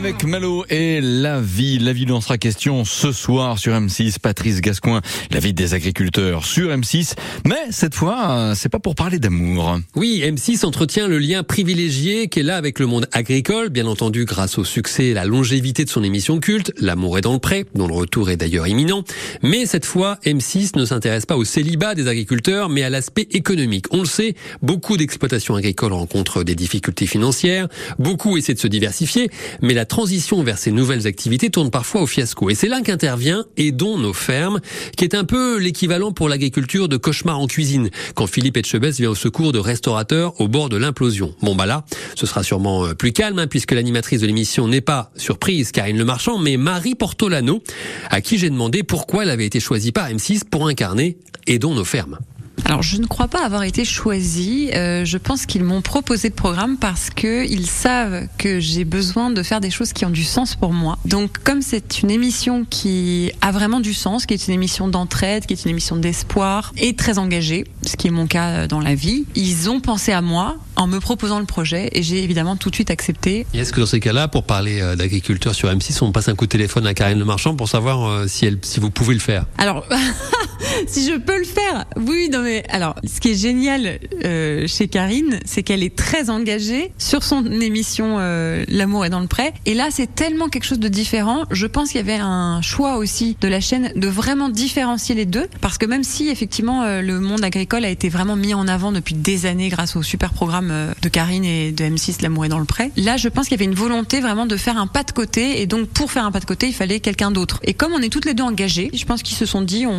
avec 0.00 0.24
Malo 0.24 0.64
et 0.70 1.02
la 1.02 1.42
vie. 1.42 1.78
La 1.78 1.92
vie 1.92 2.06
dont 2.06 2.22
sera 2.22 2.38
question 2.38 2.86
ce 2.86 3.12
soir 3.12 3.58
sur 3.58 3.74
M6. 3.74 4.18
Patrice 4.18 4.62
Gascoin, 4.62 5.02
la 5.30 5.40
vie 5.40 5.52
des 5.52 5.74
agriculteurs 5.74 6.46
sur 6.46 6.70
M6. 6.70 7.16
Mais 7.46 7.58
cette 7.68 7.94
fois, 7.94 8.54
c'est 8.56 8.70
pas 8.70 8.78
pour 8.78 8.94
parler 8.94 9.18
d'amour. 9.18 9.78
Oui, 9.96 10.22
M6 10.24 10.64
entretient 10.64 11.06
le 11.06 11.18
lien 11.18 11.42
privilégié 11.42 12.28
qu'elle 12.28 12.48
a 12.48 12.56
avec 12.56 12.78
le 12.78 12.86
monde 12.86 13.08
agricole, 13.12 13.68
bien 13.68 13.86
entendu 13.86 14.24
grâce 14.24 14.56
au 14.56 14.64
succès 14.64 15.08
et 15.08 15.12
la 15.12 15.26
longévité 15.26 15.84
de 15.84 15.90
son 15.90 16.02
émission 16.02 16.40
culte, 16.40 16.72
L'amour 16.78 17.18
est 17.18 17.22
dans 17.22 17.34
le 17.34 17.38
pré, 17.38 17.66
dont 17.74 17.86
le 17.86 17.94
retour 17.94 18.30
est 18.30 18.38
d'ailleurs 18.38 18.66
imminent. 18.66 19.04
Mais 19.42 19.66
cette 19.66 19.84
fois, 19.84 20.16
M6 20.24 20.78
ne 20.78 20.86
s'intéresse 20.86 21.26
pas 21.26 21.36
au 21.36 21.44
célibat 21.44 21.94
des 21.94 22.08
agriculteurs, 22.08 22.70
mais 22.70 22.84
à 22.84 22.88
l'aspect 22.88 23.28
économique. 23.32 23.84
On 23.90 23.98
le 23.98 24.06
sait, 24.06 24.34
beaucoup 24.62 24.96
d'exploitations 24.96 25.56
agricoles 25.56 25.92
rencontrent 25.92 26.42
des 26.42 26.54
difficultés 26.54 27.06
financières, 27.06 27.68
beaucoup 27.98 28.38
essaient 28.38 28.54
de 28.54 28.58
se 28.58 28.66
diversifier, 28.66 29.28
mais 29.60 29.74
la 29.74 29.84
transition 29.90 30.42
vers 30.42 30.56
ces 30.56 30.70
nouvelles 30.70 31.06
activités 31.06 31.50
tourne 31.50 31.70
parfois 31.70 32.00
au 32.00 32.06
fiasco. 32.06 32.48
Et 32.48 32.54
c'est 32.54 32.68
là 32.68 32.80
qu'intervient 32.80 33.44
Aidons 33.58 33.98
nos 33.98 34.14
fermes, 34.14 34.60
qui 34.96 35.04
est 35.04 35.14
un 35.14 35.24
peu 35.24 35.58
l'équivalent 35.58 36.12
pour 36.12 36.28
l'agriculture 36.28 36.88
de 36.88 36.96
cauchemar 36.96 37.38
en 37.38 37.46
cuisine, 37.46 37.90
quand 38.14 38.26
Philippe 38.26 38.56
Etchebest 38.56 39.00
vient 39.00 39.10
au 39.10 39.14
secours 39.14 39.52
de 39.52 39.58
restaurateurs 39.58 40.40
au 40.40 40.48
bord 40.48 40.68
de 40.70 40.78
l'implosion. 40.78 41.34
Bon 41.42 41.54
bah 41.54 41.66
là, 41.66 41.84
ce 42.14 42.24
sera 42.24 42.42
sûrement 42.42 42.86
euh, 42.86 42.94
plus 42.94 43.12
calme, 43.12 43.38
hein, 43.38 43.48
puisque 43.48 43.72
l'animatrice 43.72 44.20
de 44.20 44.26
l'émission 44.26 44.68
n'est 44.68 44.80
pas 44.80 45.10
surprise, 45.16 45.72
Karine 45.72 45.98
Le 45.98 46.04
Marchand, 46.04 46.38
mais 46.38 46.56
Marie 46.56 46.94
Portolano, 46.94 47.62
à 48.08 48.20
qui 48.20 48.38
j'ai 48.38 48.48
demandé 48.48 48.82
pourquoi 48.84 49.24
elle 49.24 49.30
avait 49.30 49.46
été 49.46 49.60
choisie 49.60 49.92
par 49.92 50.08
M6 50.08 50.44
pour 50.48 50.68
incarner 50.68 51.18
Aidons 51.46 51.74
nos 51.74 51.84
fermes. 51.84 52.18
Alors, 52.64 52.82
je 52.82 52.98
ne 52.98 53.06
crois 53.06 53.28
pas 53.28 53.44
avoir 53.44 53.62
été 53.62 53.84
choisie. 53.84 54.70
Euh, 54.74 55.04
je 55.04 55.18
pense 55.18 55.46
qu'ils 55.46 55.64
m'ont 55.64 55.82
proposé 55.82 56.28
le 56.28 56.34
programme 56.34 56.76
parce 56.76 57.10
que 57.10 57.46
ils 57.48 57.66
savent 57.66 58.26
que 58.38 58.60
j'ai 58.60 58.84
besoin 58.84 59.30
de 59.30 59.42
faire 59.42 59.60
des 59.60 59.70
choses 59.70 59.92
qui 59.92 60.04
ont 60.04 60.10
du 60.10 60.24
sens 60.24 60.54
pour 60.54 60.72
moi. 60.72 60.98
Donc, 61.04 61.38
comme 61.42 61.62
c'est 61.62 62.02
une 62.02 62.10
émission 62.10 62.64
qui 62.68 63.32
a 63.40 63.50
vraiment 63.52 63.80
du 63.80 63.94
sens, 63.94 64.26
qui 64.26 64.34
est 64.34 64.48
une 64.48 64.54
émission 64.54 64.88
d'entraide, 64.88 65.46
qui 65.46 65.54
est 65.54 65.64
une 65.64 65.70
émission 65.70 65.96
d'espoir 65.96 66.72
et 66.76 66.94
très 66.94 67.18
engagée, 67.18 67.64
ce 67.86 67.96
qui 67.96 68.08
est 68.08 68.12
mon 68.12 68.26
cas 68.26 68.66
dans 68.66 68.80
la 68.80 68.94
vie, 68.94 69.24
ils 69.34 69.70
ont 69.70 69.80
pensé 69.80 70.12
à 70.12 70.20
moi 70.20 70.56
en 70.76 70.86
me 70.86 70.98
proposant 70.98 71.38
le 71.38 71.44
projet 71.44 71.90
et 71.92 72.02
j'ai 72.02 72.22
évidemment 72.22 72.56
tout 72.56 72.70
de 72.70 72.74
suite 72.74 72.90
accepté. 72.90 73.46
Et 73.52 73.58
est-ce 73.58 73.72
que 73.72 73.80
dans 73.80 73.86
ces 73.86 74.00
cas-là, 74.00 74.28
pour 74.28 74.44
parler 74.44 74.80
euh, 74.80 74.96
d'agriculture 74.96 75.54
sur 75.54 75.68
M6, 75.68 76.02
on 76.02 76.12
passe 76.12 76.28
un 76.28 76.34
coup 76.34 76.46
de 76.46 76.50
téléphone 76.50 76.86
à 76.86 76.94
Karine 76.94 77.18
Le 77.18 77.24
Marchand 77.24 77.54
pour 77.54 77.68
savoir 77.68 78.08
euh, 78.08 78.26
si, 78.26 78.46
elle, 78.46 78.58
si 78.62 78.80
vous 78.80 78.90
pouvez 78.90 79.14
le 79.14 79.20
faire? 79.20 79.44
Alors, 79.58 79.86
si 80.86 81.06
je 81.06 81.16
peux 81.16 81.38
le 81.38 81.44
faire, 81.44 81.84
oui, 81.96 82.28
non 82.32 82.42
mais 82.42 82.64
alors, 82.68 82.94
ce 83.04 83.20
qui 83.20 83.30
est 83.30 83.34
génial 83.34 83.98
euh, 84.24 84.66
chez 84.66 84.88
Karine, 84.88 85.38
c'est 85.44 85.62
qu'elle 85.62 85.82
est 85.82 85.94
très 85.94 86.30
engagée 86.30 86.92
sur 86.98 87.22
son 87.22 87.44
émission 87.60 88.16
euh, 88.18 88.64
L'amour 88.68 89.04
est 89.04 89.10
dans 89.10 89.20
le 89.20 89.26
pré. 89.26 89.52
Et 89.66 89.74
là, 89.74 89.88
c'est 89.90 90.14
tellement 90.14 90.48
quelque 90.48 90.64
chose 90.64 90.78
de 90.78 90.88
différent. 90.88 91.44
Je 91.50 91.66
pense 91.66 91.90
qu'il 91.90 91.98
y 91.98 92.04
avait 92.04 92.20
un 92.20 92.62
choix 92.62 92.96
aussi 92.96 93.36
de 93.40 93.48
la 93.48 93.60
chaîne 93.60 93.92
de 93.96 94.08
vraiment 94.08 94.48
différencier 94.48 95.14
les 95.14 95.26
deux, 95.26 95.46
parce 95.60 95.78
que 95.78 95.86
même 95.86 96.04
si 96.04 96.28
effectivement 96.28 96.82
euh, 96.82 97.02
le 97.02 97.20
monde 97.20 97.44
agricole 97.44 97.84
a 97.84 97.90
été 97.90 98.08
vraiment 98.08 98.36
mis 98.36 98.54
en 98.54 98.68
avant 98.68 98.92
depuis 98.92 99.14
des 99.14 99.46
années 99.46 99.68
grâce 99.68 99.96
au 99.96 100.02
super 100.02 100.32
programme 100.32 100.70
euh, 100.70 100.92
de 101.02 101.08
Karine 101.08 101.44
et 101.44 101.72
de 101.72 101.84
M6 101.84 102.22
L'amour 102.22 102.44
est 102.44 102.48
dans 102.48 102.58
le 102.58 102.64
pré, 102.64 102.90
là, 102.96 103.16
je 103.16 103.28
pense 103.28 103.48
qu'il 103.48 103.58
y 103.58 103.62
avait 103.62 103.70
une 103.70 103.76
volonté 103.76 104.20
vraiment 104.20 104.46
de 104.46 104.56
faire 104.56 104.76
un 104.78 104.86
pas 104.86 105.02
de 105.02 105.12
côté. 105.12 105.60
Et 105.60 105.66
donc, 105.66 105.88
pour 105.88 106.10
faire 106.10 106.24
un 106.24 106.32
pas 106.32 106.40
de 106.40 106.44
côté, 106.44 106.68
il 106.68 106.74
fallait 106.74 107.00
quelqu'un 107.00 107.30
d'autre. 107.30 107.60
Et 107.64 107.74
comme 107.74 107.92
on 107.92 108.00
est 108.00 108.08
toutes 108.08 108.24
les 108.24 108.34
deux 108.34 108.44
engagées, 108.44 108.90
je 108.92 109.04
pense 109.04 109.22
qu'ils 109.22 109.36
se 109.36 109.46
sont 109.46 109.62
dit, 109.62 109.86
on, 109.86 109.90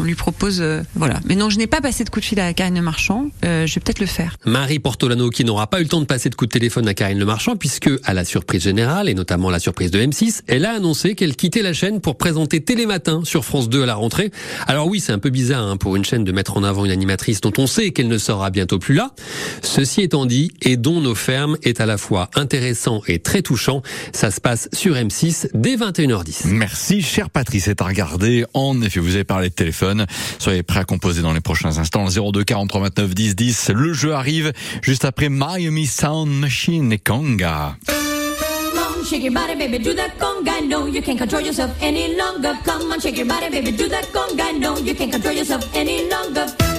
on 0.00 0.01
lui 0.04 0.14
propose, 0.14 0.60
euh, 0.60 0.82
voilà. 0.94 1.20
Mais 1.24 1.34
non, 1.34 1.50
je 1.50 1.58
n'ai 1.58 1.66
pas 1.66 1.80
passé 1.80 2.04
de 2.04 2.10
coup 2.10 2.20
de 2.20 2.24
fil 2.24 2.40
à 2.40 2.52
Karine 2.52 2.74
Le 2.74 2.82
Marchand. 2.82 3.26
Euh, 3.44 3.66
je 3.66 3.74
vais 3.74 3.80
peut-être 3.80 4.00
le 4.00 4.06
faire. 4.06 4.36
Marie 4.44 4.78
Portolano 4.78 5.30
qui 5.30 5.44
n'aura 5.44 5.66
pas 5.66 5.80
eu 5.80 5.84
le 5.84 5.88
temps 5.88 6.00
de 6.00 6.06
passer 6.06 6.28
de 6.28 6.34
coup 6.34 6.46
de 6.46 6.50
téléphone 6.50 6.88
à 6.88 6.94
Karine 6.94 7.18
Le 7.18 7.24
Marchand 7.24 7.56
puisque, 7.56 7.90
à 8.04 8.14
la 8.14 8.24
surprise 8.24 8.62
générale 8.62 9.08
et 9.08 9.14
notamment 9.14 9.50
la 9.50 9.58
surprise 9.58 9.90
de 9.90 10.00
M6, 10.00 10.42
elle 10.46 10.64
a 10.64 10.72
annoncé 10.72 11.14
qu'elle 11.14 11.36
quittait 11.36 11.62
la 11.62 11.72
chaîne 11.72 12.00
pour 12.00 12.16
présenter 12.16 12.60
Télématin 12.60 13.22
sur 13.24 13.44
France 13.44 13.68
2 13.68 13.82
à 13.82 13.86
la 13.86 13.94
rentrée. 13.94 14.30
Alors 14.66 14.86
oui, 14.86 15.00
c'est 15.00 15.12
un 15.12 15.18
peu 15.18 15.30
bizarre 15.30 15.66
hein, 15.66 15.76
pour 15.76 15.96
une 15.96 16.04
chaîne 16.04 16.24
de 16.24 16.32
mettre 16.32 16.56
en 16.56 16.64
avant 16.64 16.84
une 16.84 16.90
animatrice 16.90 17.40
dont 17.40 17.52
on 17.58 17.66
sait 17.66 17.90
qu'elle 17.90 18.08
ne 18.08 18.18
sera 18.18 18.50
bientôt 18.50 18.78
plus 18.78 18.94
là. 18.94 19.12
Ceci 19.62 20.02
étant 20.02 20.26
dit, 20.26 20.52
et 20.62 20.76
dont 20.76 21.00
nos 21.00 21.14
fermes 21.14 21.56
est 21.62 21.80
à 21.80 21.86
la 21.86 21.98
fois 21.98 22.30
intéressant 22.34 23.02
et 23.06 23.18
très 23.18 23.42
touchant. 23.42 23.82
Ça 24.12 24.30
se 24.30 24.40
passe 24.40 24.68
sur 24.72 24.94
M6 24.94 25.48
dès 25.54 25.76
21h10. 25.76 26.48
Merci, 26.48 27.02
cher 27.02 27.30
Patrice. 27.30 27.64
C'est 27.64 27.80
à 27.80 27.84
regarder. 27.84 28.44
En 28.54 28.80
effet, 28.82 29.00
vous 29.00 29.14
avez 29.14 29.24
parlé 29.24 29.48
de 29.48 29.54
téléphone. 29.54 29.81
Soyez 30.38 30.62
prêts 30.62 30.80
à 30.80 30.84
composer 30.84 31.22
dans 31.22 31.32
les 31.32 31.40
prochains 31.40 31.78
instants. 31.78 32.06
02 32.08 32.44
43 32.44 32.80
29 32.82 33.14
10 33.14 33.36
10. 33.36 33.70
Le 33.74 33.92
jeu 33.92 34.14
arrive 34.14 34.52
juste 34.82 35.04
après 35.04 35.28
Miami 35.28 35.86
Sound 35.86 36.28
Machine 36.28 36.92
et 36.92 36.98
baby, 39.56 39.78
conga. 40.18 40.52
You 40.92 41.02
can't 41.02 41.18
control 41.18 41.42
yourself 41.42 41.70
any 41.82 42.16
longer. 42.16 42.56
Come 42.64 42.92
on, 42.92 43.00
shake 43.00 43.18
your 43.18 43.26
body, 43.26 43.50
baby, 43.50 43.72
yourself 45.34 45.64
any 45.74 46.08
longer. 46.08 46.71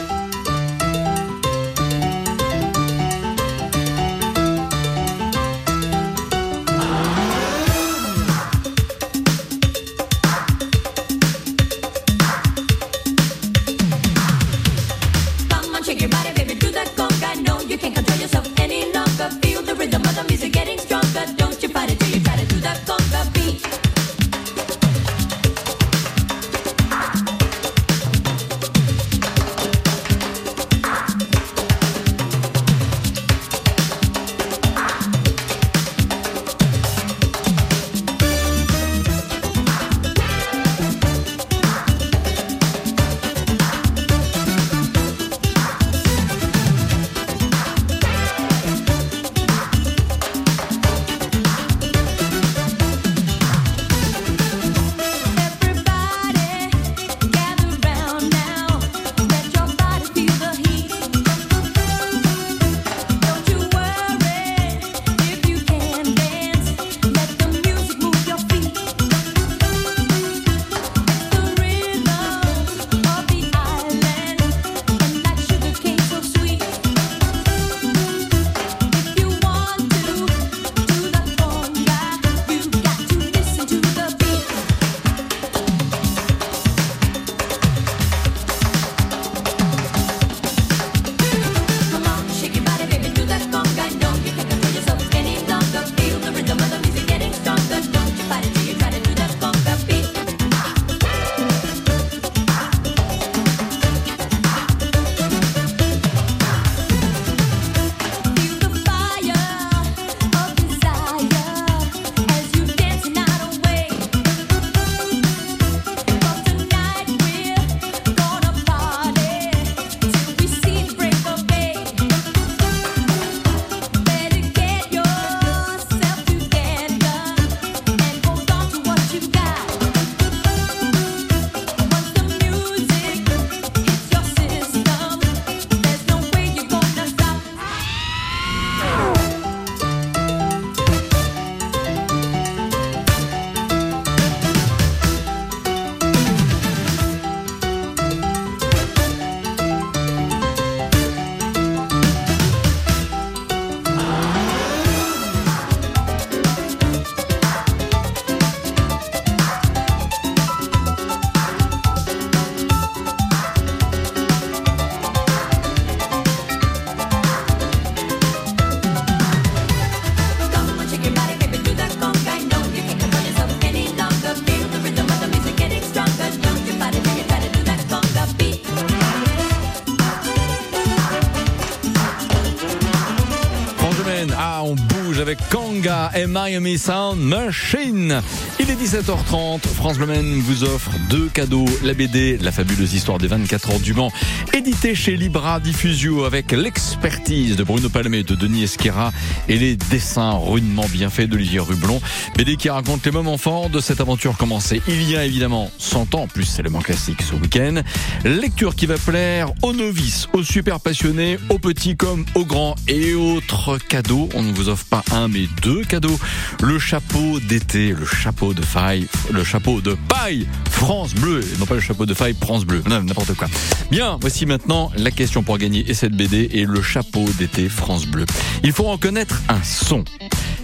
Miami 186.28 186.78
Sound 186.78 187.20
Machine. 187.20 188.22
Il 188.60 188.70
est 188.70 188.76
17h30. 188.76 189.62
France 189.68 189.98
Bleu 189.98 190.08
vous 190.42 190.64
offre 190.64 190.92
deux 191.10 191.28
cadeaux. 191.28 191.66
La 191.84 191.94
BD, 191.94 192.38
la 192.38 192.52
fabuleuse 192.52 192.94
histoire 192.94 193.18
des 193.18 193.28
24 193.28 193.72
heures 193.72 193.80
du 193.80 193.94
Mans, 193.94 194.12
édité 194.54 194.94
chez 194.94 195.18
Libra 195.18 195.60
Diffusio 195.60 196.26
avec 196.26 196.52
l'expertise 196.52 197.56
de 197.56 197.63
Bruno 197.63 197.89
Palmé 197.89 198.24
de 198.24 198.36
Denis 198.36 198.63
Esquera 198.63 199.12
et 199.50 199.58
les 199.58 199.76
dessins 199.76 200.32
rudement 200.32 200.86
bien 200.92 201.10
faits 201.10 201.30
d'Olivier 201.30 201.60
Rublon. 201.60 202.00
BD 202.38 202.56
qui 202.56 202.70
raconte 202.70 203.06
les 203.06 203.12
moments 203.12 203.38
forts 203.38 203.70
de 203.70 203.80
cette 203.80 204.00
aventure 204.00 204.38
commencée 204.38 204.82
il 204.88 205.10
y 205.10 205.16
a 205.16 205.26
évidemment 205.26 205.72
100 205.80 206.16
ans. 206.16 206.24
En 206.24 206.28
plus, 206.28 206.46
c'est 206.46 206.62
le 206.62 206.70
classique 206.70 207.22
ce 207.22 207.36
week-end. 207.36 207.82
Lecture 208.26 208.76
qui 208.76 208.86
va 208.86 208.98
plaire 208.98 209.52
aux 209.62 209.74
novices, 209.74 210.28
aux 210.34 210.44
super 210.44 210.80
passionnés, 210.80 211.39
aux 211.50 211.60
petits 211.60 211.96
comme 211.96 212.26
aux 212.36 212.46
grands 212.46 212.76
et 212.88 213.13
autres 213.13 213.78
cadeaux. 213.78 214.30
On 214.36 214.44
ne 214.44 214.54
vous 214.54 214.70
offre 214.70 214.86
pas 214.86 215.04
un 215.12 215.28
mais 215.28 215.48
deux 215.62 215.84
cadeaux. 215.84 216.20
Le 216.62 216.80
chapeau 216.80 217.39
d'été, 217.39 217.94
le 217.94 218.06
chapeau 218.06 218.54
de 218.54 218.62
faille, 218.62 219.08
le 219.32 219.44
chapeau 219.44 219.82
de 219.82 219.96
paille 220.08 220.48
France 220.70 221.16
Bleu, 221.16 221.42
et 221.42 221.58
non 221.60 221.66
pas 221.66 221.76
le 221.76 221.82
chapeau 221.82 222.06
de 222.06 222.13
faille 222.13 222.36
France 222.39 222.66
Bleu, 222.66 222.84
non, 222.89 223.02
n'importe 223.02 223.34
quoi. 223.36 223.48
Bien, 223.89 224.18
maintenant 224.46 224.92
la 224.96 225.12
question 225.12 225.44
pour 225.44 225.58
gagner 225.58 225.90
et 225.90 225.94
cette 225.94 226.14
BD 226.14 226.50
et 226.54 226.66
le 226.66 226.82
chapeau 226.82 227.26
d'été 227.38 227.70
France 227.70 228.06
Bleu. 228.06 228.26
Il 228.64 228.72
faut 228.72 228.88
en 228.88 228.98
connaître 228.98 229.42
un 229.50 229.62
son. 229.64 230.04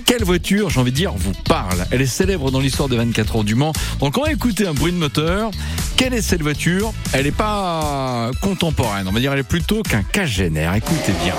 Quelle 0.05 0.23
voiture, 0.23 0.69
j'ai 0.69 0.79
envie 0.79 0.91
de 0.91 0.95
dire, 0.95 1.13
vous 1.15 1.33
parle? 1.45 1.85
Elle 1.91 2.01
est 2.01 2.07
célèbre 2.07 2.49
dans 2.49 2.59
l'histoire 2.59 2.89
des 2.89 2.97
24 2.97 3.35
heures 3.37 3.43
du 3.43 3.55
Mans. 3.55 3.73
Donc 3.99 4.17
on 4.17 4.23
va 4.23 4.31
écouter 4.31 4.65
un 4.65 4.73
bruit 4.73 4.91
de 4.91 4.97
moteur. 4.97 5.51
Quelle 5.97 6.13
est 6.13 6.21
cette 6.21 6.41
voiture? 6.41 6.93
Elle 7.13 7.25
n'est 7.25 7.31
pas 7.31 8.31
contemporaine, 8.41 9.07
on 9.07 9.11
va 9.11 9.19
dire 9.19 9.33
elle 9.33 9.39
est 9.39 9.43
plutôt 9.43 9.83
qu'un 9.83 10.03
cagénaire. 10.03 10.73
Écoutez 10.73 11.13
bien. 11.23 11.35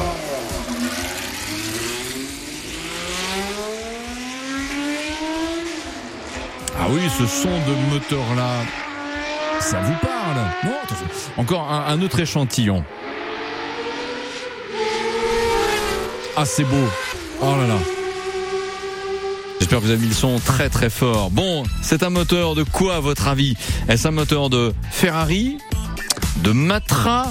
Ah 6.79 6.87
oui, 6.88 7.00
ce 7.18 7.26
son 7.26 7.48
de 7.48 7.92
moteur-là, 7.92 8.64
ça 9.60 9.80
vous 9.80 9.94
parle. 10.02 10.20
Encore 11.36 11.70
un, 11.70 11.86
un 11.86 12.02
autre 12.02 12.20
échantillon. 12.20 12.84
Ah, 16.36 16.44
c'est 16.44 16.64
beau. 16.64 16.88
Oh 17.42 17.56
là 17.60 17.66
là. 17.66 17.74
J'espère 19.58 19.78
que 19.80 19.84
vous 19.84 19.90
avez 19.90 20.00
mis 20.00 20.08
le 20.08 20.14
son 20.14 20.38
très 20.38 20.68
très 20.68 20.90
fort. 20.90 21.30
Bon, 21.30 21.64
c'est 21.82 22.02
un 22.02 22.10
moteur 22.10 22.54
de 22.54 22.62
quoi 22.62 22.96
à 22.96 23.00
votre 23.00 23.28
avis 23.28 23.56
Est-ce 23.88 24.08
un 24.08 24.12
moteur 24.12 24.48
de 24.48 24.72
Ferrari, 24.90 25.58
de 26.38 26.52
Matra 26.52 27.26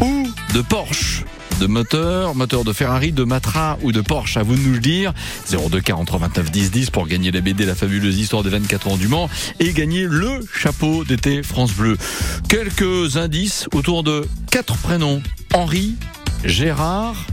ou 0.00 0.26
de 0.54 0.62
Porsche 0.62 1.24
de 1.58 1.66
moteur, 1.66 2.34
moteur 2.34 2.64
de 2.64 2.72
Ferrari, 2.72 3.12
de 3.12 3.24
Matra 3.24 3.78
ou 3.82 3.92
de 3.92 4.00
Porsche. 4.00 4.36
À 4.36 4.42
vous 4.42 4.54
de 4.56 4.60
nous 4.60 4.72
le 4.72 4.78
dire. 4.78 5.12
02 5.50 5.80
43 5.80 6.18
29 6.20 6.50
10 6.50 6.70
10 6.70 6.90
pour 6.90 7.06
gagner 7.06 7.30
la 7.30 7.40
BD 7.40 7.64
La 7.64 7.74
fabuleuse 7.74 8.18
histoire 8.18 8.42
des 8.42 8.50
24 8.50 8.88
ans 8.88 8.96
du 8.96 9.08
Mans 9.08 9.28
et 9.60 9.72
gagner 9.72 10.06
le 10.08 10.40
chapeau 10.54 11.04
d'été 11.04 11.42
France 11.42 11.72
Bleu. 11.72 11.96
Quelques 12.48 13.16
indices 13.16 13.68
autour 13.74 14.02
de 14.02 14.26
quatre 14.50 14.76
prénoms. 14.76 15.22
Henri, 15.52 15.94
Gérard, 16.44 17.26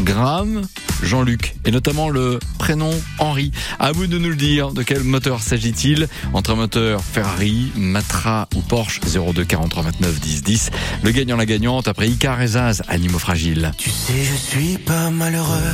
Graham, 0.00 0.62
Jean-Luc, 1.02 1.54
et 1.64 1.70
notamment 1.70 2.08
le 2.08 2.38
prénom 2.58 2.90
Henri. 3.18 3.52
À 3.78 3.92
vous 3.92 4.06
de 4.06 4.18
nous 4.18 4.30
le 4.30 4.36
dire, 4.36 4.72
de 4.72 4.82
quel 4.82 5.02
moteur 5.04 5.40
s'agit-il? 5.40 6.08
Entre 6.32 6.52
un 6.52 6.56
moteur 6.56 7.02
Ferrari, 7.02 7.72
Matra 7.76 8.48
ou 8.54 8.60
Porsche 8.60 9.00
02 9.00 9.44
43 9.44 9.82
29 9.82 10.20
10 10.20 10.42
10. 10.42 10.70
Le 11.02 11.10
gagnant, 11.10 11.36
la 11.36 11.46
gagnante, 11.46 11.88
après 11.88 12.08
Icar 12.08 12.38
Animaux 12.88 13.18
Fragiles. 13.18 13.72
Tu 13.78 13.90
sais, 13.90 14.24
je 14.24 14.34
suis 14.34 14.78
pas 14.78 15.10
malheureux. 15.10 15.72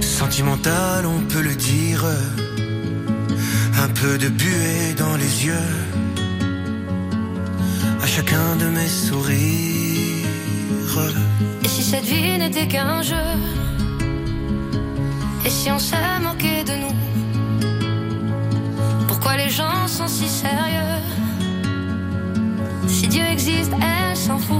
Sentimental, 0.00 1.06
on 1.06 1.20
peut 1.22 1.42
le 1.42 1.54
dire. 1.54 2.04
Un 3.82 3.88
peu 3.88 4.16
de 4.18 4.28
buée 4.28 4.94
dans 4.96 5.16
les 5.16 5.46
yeux. 5.46 5.54
À 8.02 8.06
chacun 8.06 8.56
de 8.56 8.66
mes 8.66 8.88
sourires. 8.88 9.73
Et 11.62 11.68
si 11.68 11.82
cette 11.82 12.04
vie 12.04 12.38
n'était 12.38 12.68
qu'un 12.68 13.00
jeu? 13.02 13.26
Et 15.46 15.50
si 15.50 15.70
on 15.70 15.78
se 15.78 15.96
moquait 16.22 16.62
de 16.64 16.72
nous? 16.82 16.94
Pourquoi 19.08 19.36
les 19.36 19.48
gens 19.48 19.88
sont 19.88 20.06
si 20.06 20.28
sérieux? 20.28 21.00
Si 22.86 23.08
Dieu 23.08 23.24
existe, 23.32 23.72
elle 23.72 24.16
s'en 24.16 24.38
fout 24.38 24.56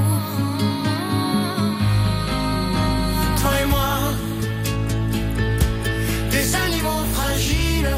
Toi 3.40 3.50
et 3.62 3.66
moi, 3.66 3.94
des 6.30 6.54
animaux 6.54 7.04
fragiles. 7.12 7.96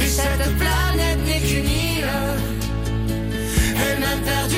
Et 0.00 0.06
cette 0.06 0.56
planète 0.58 1.20
n'est 1.24 1.40
qu'une 1.48 1.70
île. 1.70 2.14
Elle-même 3.80 4.22
perdue 4.22 4.56
dans 4.56 4.57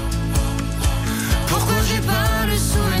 Pourquoi 1.51 1.81
j'ai 1.83 1.99
pas 1.99 2.45
le 2.45 2.55
souvenir 2.55 3.00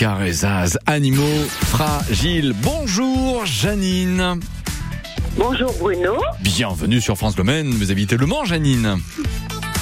Et 0.00 0.32
Zaz, 0.32 0.78
animaux 0.86 1.24
fragiles. 1.60 2.54
Bonjour 2.62 3.44
Janine. 3.44 4.38
Bonjour 5.36 5.74
Bruno. 5.80 6.18
Bienvenue 6.40 7.00
sur 7.00 7.16
France 7.16 7.36
Maine. 7.38 7.70
Vous 7.70 7.90
habitez 7.90 8.16
Le 8.16 8.26
Mans, 8.26 8.44
Janine. 8.44 8.98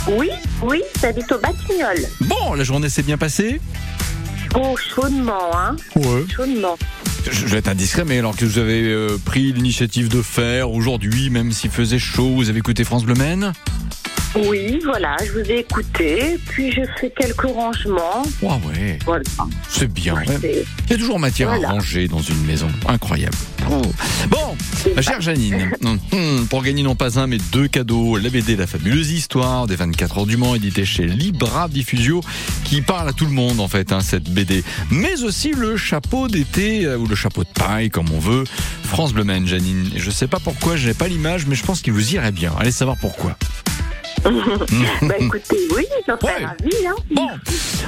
Oui, 0.08 0.30
oui, 0.62 0.80
j'habite 1.02 1.30
au 1.32 1.38
Batignolles. 1.38 2.08
Bon, 2.22 2.54
la 2.54 2.64
journée 2.64 2.88
s'est 2.88 3.02
bien 3.02 3.18
passée 3.18 3.60
Oh, 4.54 4.74
chaudement, 4.76 5.54
hein 5.54 5.76
Ouais. 5.96 6.24
Chaudement. 6.34 6.78
Je 7.26 7.32
je 7.32 7.46
vais 7.48 7.58
être 7.58 7.68
indiscret, 7.68 8.04
mais 8.06 8.18
alors 8.18 8.34
que 8.36 8.46
vous 8.46 8.58
avez 8.58 8.84
euh, 8.84 9.18
pris 9.22 9.52
l'initiative 9.52 10.08
de 10.08 10.22
faire 10.22 10.70
aujourd'hui, 10.70 11.28
même 11.28 11.52
s'il 11.52 11.70
faisait 11.70 11.98
chaud, 11.98 12.32
vous 12.36 12.48
avez 12.48 12.60
écouté 12.60 12.84
France 12.84 13.04
Bleu 13.04 13.16
Maine 13.16 13.52
Oui, 14.34 14.80
voilà, 14.84 15.16
je 15.24 15.32
vous 15.32 15.50
ai 15.50 15.60
écouté, 15.60 16.38
puis 16.48 16.70
je 16.70 16.82
fais 17.00 17.10
quelques 17.10 17.40
rangements. 17.46 18.22
Ah 18.42 18.58
ouais, 18.66 18.98
Voilà. 19.06 19.22
c'est 19.68 19.90
bien. 19.90 20.14
Il 20.42 20.90
y 20.90 20.92
a 20.92 20.96
toujours 20.98 21.18
matière 21.18 21.48
Voilà. 21.48 21.68
à 21.68 21.72
ranger 21.72 22.06
dans 22.08 22.20
une 22.20 22.44
maison. 22.44 22.68
Incroyable. 22.86 23.36
Oh. 23.70 23.80
Bon, 24.28 24.56
ma 24.94 25.02
chère 25.02 25.20
Janine, 25.20 25.70
hum, 26.12 26.46
pour 26.48 26.62
gagner 26.62 26.82
non 26.82 26.94
pas 26.94 27.18
un 27.18 27.26
mais 27.26 27.38
deux 27.50 27.66
cadeaux, 27.66 28.16
la 28.18 28.28
BD 28.28 28.56
La 28.56 28.66
fabuleuse 28.66 29.10
histoire 29.10 29.66
des 29.66 29.74
24 29.76 30.18
heures 30.18 30.26
du 30.26 30.36
Mans, 30.36 30.54
édité 30.54 30.84
chez 30.84 31.06
Libra 31.06 31.68
Diffusio, 31.68 32.20
qui 32.64 32.82
parle 32.82 33.08
à 33.08 33.12
tout 33.12 33.24
le 33.26 33.32
monde 33.32 33.58
en 33.60 33.68
fait, 33.68 33.90
hein, 33.90 34.00
cette 34.00 34.28
BD. 34.30 34.62
Mais 34.90 35.22
aussi 35.22 35.52
le 35.52 35.76
chapeau 35.76 36.28
d'été, 36.28 36.84
euh, 36.84 36.98
ou 36.98 37.06
le 37.06 37.14
chapeau 37.14 37.42
de 37.42 37.48
paille, 37.48 37.88
comme 37.90 38.10
on 38.12 38.18
veut, 38.18 38.44
France 38.84 39.12
Bleu 39.14 39.24
Janine. 39.46 39.90
Je 39.96 40.10
sais 40.10 40.28
pas 40.28 40.38
pourquoi, 40.40 40.76
je 40.76 40.88
n'ai 40.88 40.94
pas 40.94 41.08
l'image, 41.08 41.46
mais 41.46 41.54
je 41.56 41.64
pense 41.64 41.80
qu'il 41.80 41.92
vous 41.92 42.14
irait 42.14 42.32
bien. 42.32 42.52
Allez 42.58 42.70
savoir 42.70 42.96
pourquoi. 43.00 43.36
Bah 45.02 45.14
écoutez, 45.18 45.56
oui, 45.76 45.84
j'en 46.06 46.18
serais 46.18 46.34
Ouais. 46.38 46.44
ravie, 46.44 46.86
hein. 46.86 46.94
Bon, 47.10 47.28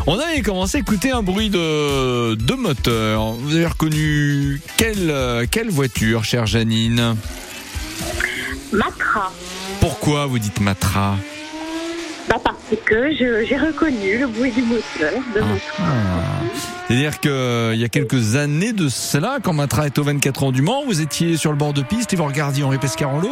on 0.06 0.18
avait 0.18 0.42
commencé 0.42 0.78
à 0.78 0.80
écouter 0.80 1.10
un 1.10 1.22
bruit 1.22 1.50
de, 1.50 2.34
de 2.34 2.54
moteur. 2.54 3.32
Vous 3.32 3.56
avez 3.56 3.66
reconnu 3.66 4.60
quelle, 4.76 5.10
euh, 5.10 5.46
quelle 5.50 5.70
voiture, 5.70 6.24
chère 6.24 6.46
Janine? 6.46 7.16
Matra. 8.72 9.32
Pourquoi 9.80 10.26
vous 10.26 10.38
dites 10.38 10.60
Matra? 10.60 11.16
Bah 12.28 12.36
parce 12.44 12.56
que 12.84 13.10
j'ai 13.16 13.56
reconnu 13.56 14.18
le 14.18 14.26
bruit 14.26 14.52
du 14.52 14.62
moteur 14.62 15.12
de 15.34 15.40
mon 15.40 15.56
Ah. 15.78 16.42
C'est-à-dire 16.86 17.18
qu'il 17.20 17.80
y 17.80 17.84
a 17.84 17.88
quelques 17.88 18.36
années 18.36 18.72
de 18.74 18.88
cela, 18.88 19.38
quand 19.42 19.54
Matra 19.54 19.86
était 19.86 19.98
au 19.98 20.04
24 20.04 20.42
ans 20.44 20.52
du 20.52 20.60
Mans, 20.62 20.84
vous 20.84 21.00
étiez 21.00 21.36
sur 21.38 21.50
le 21.50 21.56
bord 21.56 21.72
de 21.72 21.82
piste 21.82 22.12
et 22.12 22.16
vous 22.16 22.24
regardiez 22.26 22.64
Henri 22.64 22.78
Pescarolo? 22.78 23.30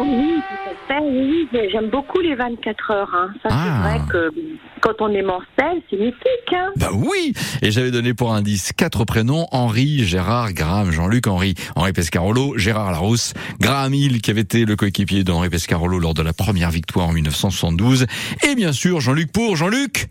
Oui, 0.00 0.34
tout 0.64 0.67
fait, 0.88 0.98
oui, 1.02 1.48
oui, 1.52 1.58
j'aime 1.70 1.90
beaucoup 1.90 2.18
les 2.20 2.34
24 2.34 2.90
heures. 2.90 3.14
Hein. 3.14 3.30
Ça, 3.42 3.48
Ah. 3.52 3.64
c'est 3.64 3.88
vrai 3.88 4.00
que 4.10 4.34
quand 4.80 4.94
on 5.00 5.08
est 5.10 5.22
mortel, 5.22 5.80
c'est 5.90 5.96
mythique. 5.96 6.52
Hein. 6.52 6.70
Bah 6.76 6.88
oui 6.92 7.32
Et 7.62 7.70
j'avais 7.70 7.90
donné 7.90 8.14
pour 8.14 8.32
indice 8.34 8.72
quatre 8.72 9.04
prénoms, 9.04 9.46
Henri, 9.52 10.04
Gérard, 10.04 10.52
Graham, 10.52 10.90
Jean-Luc, 10.90 11.26
Henri, 11.26 11.54
Henri 11.76 11.92
Pescarolo, 11.92 12.56
Gérard 12.58 12.90
Larousse, 12.92 13.34
Graham 13.60 13.94
Hill 13.94 14.20
qui 14.22 14.30
avait 14.30 14.40
été 14.40 14.64
le 14.64 14.76
coéquipier 14.76 15.24
d'Henri 15.24 15.50
Pescarolo 15.50 15.98
lors 15.98 16.14
de 16.14 16.22
la 16.22 16.32
première 16.32 16.70
victoire 16.70 17.08
en 17.08 17.12
1972, 17.12 18.06
et 18.48 18.54
bien 18.54 18.72
sûr 18.72 19.00
Jean-Luc 19.00 19.30
pour 19.32 19.56
Jean-Luc 19.56 20.08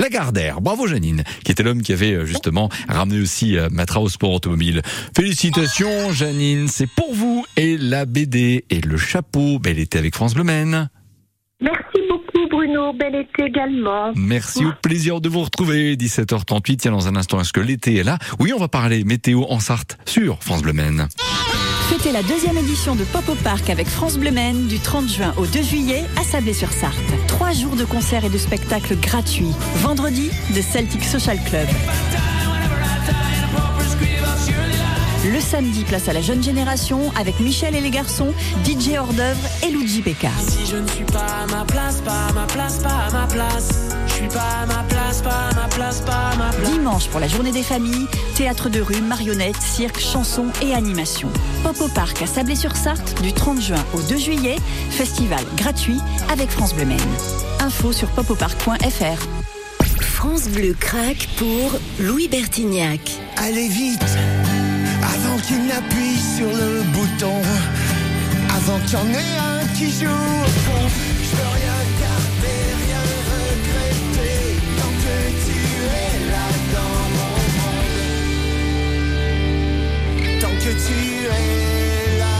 Lagardère. 0.00 0.62
Bravo 0.62 0.86
Janine, 0.86 1.24
qui 1.44 1.52
était 1.52 1.62
l'homme 1.62 1.82
qui 1.82 1.92
avait 1.92 2.14
euh, 2.14 2.24
justement 2.24 2.70
ramené 2.88 3.20
aussi 3.20 3.58
euh, 3.58 3.68
Matra 3.70 4.00
au 4.00 4.08
sport 4.08 4.32
automobile. 4.32 4.80
Félicitations 5.14 6.10
Janine, 6.10 6.68
c'est 6.68 6.88
pour 6.88 7.12
vous 7.12 7.44
et 7.58 7.76
la 7.76 8.06
BD 8.06 8.64
et 8.70 8.80
le 8.80 8.96
chapeau, 8.96 9.58
bel 9.58 9.78
été 9.78 9.98
avec 9.98 10.14
France 10.14 10.32
Bleu 10.34 10.44
Maine. 10.44 10.88
Merci 11.60 11.98
beaucoup 12.08 12.48
Bruno, 12.48 12.94
bel 12.94 13.14
été 13.14 13.44
également. 13.44 14.12
Merci, 14.16 14.64
au 14.64 14.72
plaisir 14.82 15.20
de 15.20 15.28
vous 15.28 15.42
retrouver. 15.42 15.96
17h38, 15.96 16.76
tiens, 16.78 16.92
dans 16.92 17.06
un 17.06 17.16
instant, 17.16 17.38
est-ce 17.38 17.52
que 17.52 17.60
l'été 17.60 17.96
est 17.96 18.02
là? 18.02 18.16
Oui, 18.38 18.54
on 18.54 18.58
va 18.58 18.68
parler 18.68 19.04
météo 19.04 19.42
en 19.50 19.60
Sarthe 19.60 19.98
sur 20.06 20.42
France 20.42 20.62
Bleu 20.62 20.72
Maine. 20.72 21.08
Fêtez 21.90 22.12
la 22.12 22.22
deuxième 22.22 22.56
édition 22.56 22.94
de 22.94 23.02
Pop 23.02 23.28
au 23.28 23.34
Parc 23.34 23.68
avec 23.68 23.88
France 23.88 24.16
Bleu 24.16 24.30
du 24.68 24.78
30 24.78 25.08
juin 25.08 25.34
au 25.36 25.44
2 25.44 25.60
juillet 25.60 26.04
à 26.16 26.22
Sablé-sur-Sarthe. 26.22 26.94
Trois 27.26 27.50
jours 27.50 27.74
de 27.74 27.84
concerts 27.84 28.24
et 28.24 28.30
de 28.30 28.38
spectacles 28.38 28.94
gratuits. 28.94 29.50
Vendredi, 29.74 30.30
de 30.54 30.62
Celtic 30.62 31.02
Social 31.02 31.40
Club. 31.48 31.66
Le 35.22 35.38
samedi, 35.38 35.84
place 35.84 36.08
à 36.08 36.14
la 36.14 36.22
jeune 36.22 36.42
génération 36.42 37.12
avec 37.14 37.40
Michel 37.40 37.76
et 37.76 37.82
les 37.82 37.90
garçons, 37.90 38.32
DJ 38.64 38.96
hors 38.98 39.12
d'œuvre 39.12 39.48
et 39.62 39.70
Luigi 39.70 40.00
Peka. 40.00 40.30
Si 40.48 40.64
je 40.64 40.76
ne 40.76 40.86
suis 40.88 41.04
pas 41.04 41.42
à 41.42 41.46
ma 41.46 41.64
place, 41.66 42.00
pas 42.00 42.28
à 42.28 42.32
ma 42.32 42.46
place, 42.46 42.78
pas 42.78 42.88
à 42.88 43.10
ma 43.10 43.26
place. 43.26 43.68
Je 44.06 44.12
suis 44.14 44.28
pas 44.28 44.62
à 44.62 44.66
ma 44.66 44.82
place, 44.84 45.20
pas 45.20 45.48
à 45.50 45.54
ma 45.54 45.68
place, 45.68 46.00
pas 46.00 46.30
à 46.30 46.36
ma 46.36 46.50
place. 46.50 46.70
Dimanche 46.70 47.08
pour 47.08 47.20
la 47.20 47.28
journée 47.28 47.52
des 47.52 47.62
familles, 47.62 48.06
théâtre 48.34 48.70
de 48.70 48.80
rue, 48.80 49.02
marionnettes, 49.02 49.60
cirque, 49.60 50.00
chansons 50.00 50.46
et 50.62 50.72
animations. 50.72 51.30
Pop 51.64 51.78
au 51.82 51.88
Parc 51.88 52.22
à 52.22 52.26
Sablé-sur-Sarthe 52.26 53.20
du 53.20 53.34
30 53.34 53.60
juin 53.60 53.84
au 53.92 54.00
2 54.00 54.16
juillet, 54.16 54.56
festival 54.88 55.44
gratuit 55.58 55.98
avec 56.32 56.48
France 56.48 56.74
Bleu 56.74 56.86
Maine. 56.86 56.98
Info 57.60 57.92
sur 57.92 58.08
popoparc.fr. 58.08 59.26
France 60.00 60.48
Bleu 60.48 60.74
craque 60.78 61.28
pour 61.36 61.78
Louis 61.98 62.28
Bertignac. 62.28 63.00
Allez 63.36 63.68
vite, 63.68 64.04
avant 65.02 65.36
qu'il 65.38 65.66
n'appuie 65.66 66.18
sur 66.36 66.48
le 66.48 66.82
bouton, 66.92 67.40
avant 68.56 68.78
qu'il 68.80 68.92
y 68.92 68.96
en 68.96 69.08
ait 69.08 69.38
un 69.38 69.66
qui 69.76 69.90
joue 69.90 70.06
au 70.06 70.48
fond. 70.64 70.88
Je 71.22 71.36
veux 71.36 71.50
rien 71.58 71.78
garder, 72.00 72.58
rien 72.86 73.02
regretter, 73.32 74.38
tant 74.78 74.94
que 75.02 75.16
tu 75.44 75.58
es 75.86 76.14
là 76.30 76.48
dans 76.74 77.04
mon 77.16 77.34
monde. 77.60 78.00
Tant 80.40 80.54
que 80.58 80.72
tu 80.86 80.98
es 81.26 82.18
là. 82.18 82.38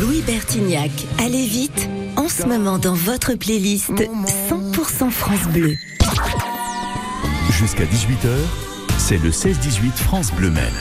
Louis 0.00 0.22
Bertignac, 0.22 0.94
allez 1.18 1.46
vite, 1.46 1.88
en 2.16 2.28
ce 2.28 2.44
moment 2.46 2.78
dans 2.78 2.94
votre 2.94 3.34
playlist 3.34 3.90
100% 3.90 5.10
France 5.10 5.48
Bleu. 5.52 5.76
Jusqu'à 7.50 7.84
18h, 7.84 8.28
c'est 8.98 9.18
le 9.22 9.30
16-18 9.30 9.92
France 9.96 10.30
Bleu 10.32 10.50
Maine. 10.50 10.74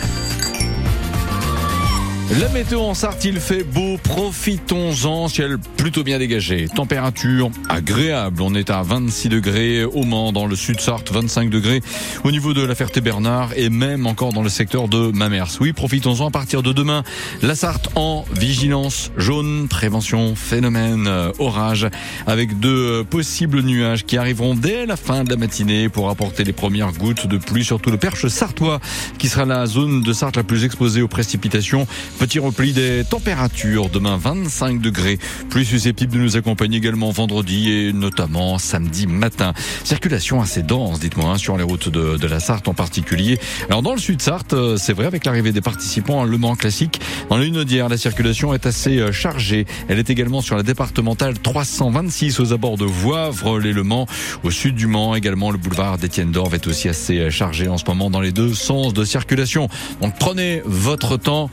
La 2.31 2.49
météo 2.49 2.81
en 2.81 2.95
Sarthe, 2.95 3.23
il 3.25 3.39
fait 3.39 3.63
beau, 3.63 3.97
profitons-en, 4.01 5.27
ciel 5.27 5.59
plutôt 5.77 6.03
bien 6.03 6.17
dégagé. 6.17 6.67
Température 6.67 7.51
agréable, 7.69 8.41
on 8.41 8.55
est 8.55 8.71
à 8.71 8.81
26 8.81 9.29
degrés 9.29 9.83
au 9.83 10.03
Mans, 10.03 10.31
dans 10.31 10.47
le 10.47 10.55
sud 10.55 10.79
Sarthe, 10.81 11.11
25 11.11 11.51
degrés 11.51 11.81
au 12.23 12.31
niveau 12.31 12.55
de 12.55 12.65
la 12.65 12.73
Ferté-Bernard 12.73 13.51
et 13.55 13.69
même 13.69 14.07
encore 14.07 14.33
dans 14.33 14.41
le 14.41 14.49
secteur 14.49 14.87
de 14.87 15.11
Mamers. 15.11 15.59
Oui, 15.61 15.71
profitons-en 15.71 16.27
à 16.29 16.31
partir 16.31 16.63
de 16.63 16.73
demain. 16.73 17.03
La 17.43 17.53
Sarthe 17.53 17.89
en 17.93 18.25
vigilance 18.33 19.11
jaune, 19.17 19.67
prévention, 19.67 20.35
phénomène, 20.35 21.05
euh, 21.07 21.31
orage, 21.37 21.87
avec 22.25 22.59
de 22.59 22.69
euh, 22.69 23.03
possibles 23.03 23.61
nuages 23.61 24.03
qui 24.03 24.17
arriveront 24.17 24.55
dès 24.55 24.87
la 24.87 24.97
fin 24.97 25.23
de 25.23 25.29
la 25.29 25.37
matinée 25.37 25.89
pour 25.89 26.09
apporter 26.09 26.43
les 26.43 26.53
premières 26.53 26.91
gouttes 26.91 27.27
de 27.27 27.37
pluie, 27.37 27.63
surtout 27.63 27.91
le 27.91 27.97
Perche 27.97 28.27
sartois, 28.27 28.79
qui 29.19 29.29
sera 29.29 29.45
la 29.45 29.67
zone 29.67 30.01
de 30.01 30.11
Sarthe 30.11 30.37
la 30.37 30.43
plus 30.43 30.65
exposée 30.65 31.03
aux 31.03 31.07
précipitations. 31.07 31.85
Petit 32.19 32.39
repli 32.39 32.71
des 32.71 33.03
températures, 33.03 33.89
demain 33.89 34.17
25 34.17 34.79
degrés, 34.79 35.19
plus 35.49 35.65
susceptible 35.65 36.13
de 36.13 36.19
nous 36.19 36.37
accompagner 36.37 36.77
également 36.77 37.11
vendredi 37.11 37.71
et 37.71 37.93
notamment 37.93 38.57
samedi 38.57 39.05
matin. 39.05 39.53
Circulation 39.83 40.41
assez 40.41 40.63
dense, 40.63 40.99
dites-moi, 40.99 41.31
hein, 41.31 41.37
sur 41.37 41.57
les 41.57 41.63
routes 41.63 41.89
de, 41.89 42.17
de 42.17 42.27
la 42.27 42.39
Sarthe 42.39 42.67
en 42.67 42.73
particulier. 42.73 43.37
Alors 43.69 43.81
dans 43.81 43.93
le 43.93 43.99
sud 43.99 44.21
Sarthe, 44.21 44.53
euh, 44.53 44.77
c'est 44.77 44.93
vrai, 44.93 45.05
avec 45.05 45.25
l'arrivée 45.25 45.51
des 45.51 45.61
participants 45.61 46.23
Le 46.23 46.37
Mans 46.37 46.55
classique, 46.55 47.01
dans 47.29 47.37
la 47.37 47.43
Lunaudière, 47.43 47.89
la 47.89 47.97
circulation 47.97 48.53
est 48.53 48.65
assez 48.65 48.97
euh, 48.99 49.11
chargée. 49.11 49.65
Elle 49.87 49.99
est 49.99 50.09
également 50.09 50.41
sur 50.41 50.55
la 50.55 50.63
départementale 50.63 51.37
326 51.39 52.39
aux 52.39 52.53
abords 52.53 52.77
de 52.77 52.85
Voivre, 52.85 53.59
les 53.59 53.73
Le 53.73 53.83
Mans, 53.83 54.07
au 54.43 54.51
sud 54.51 54.75
du 54.75 54.87
Mans, 54.87 55.15
également 55.15 55.51
le 55.51 55.57
boulevard 55.57 55.97
d'Étienne 55.97 56.31
d'Orve 56.31 56.55
est 56.55 56.67
aussi 56.67 56.87
assez 56.87 57.19
euh, 57.19 57.29
chargé 57.29 57.67
en 57.67 57.77
ce 57.77 57.85
moment 57.85 58.09
dans 58.09 58.21
les 58.21 58.31
deux 58.31 58.53
sens 58.53 58.93
de 58.93 59.03
circulation. 59.03 59.67
Donc 60.01 60.15
prenez 60.17 60.61
votre 60.65 61.17
temps. 61.17 61.49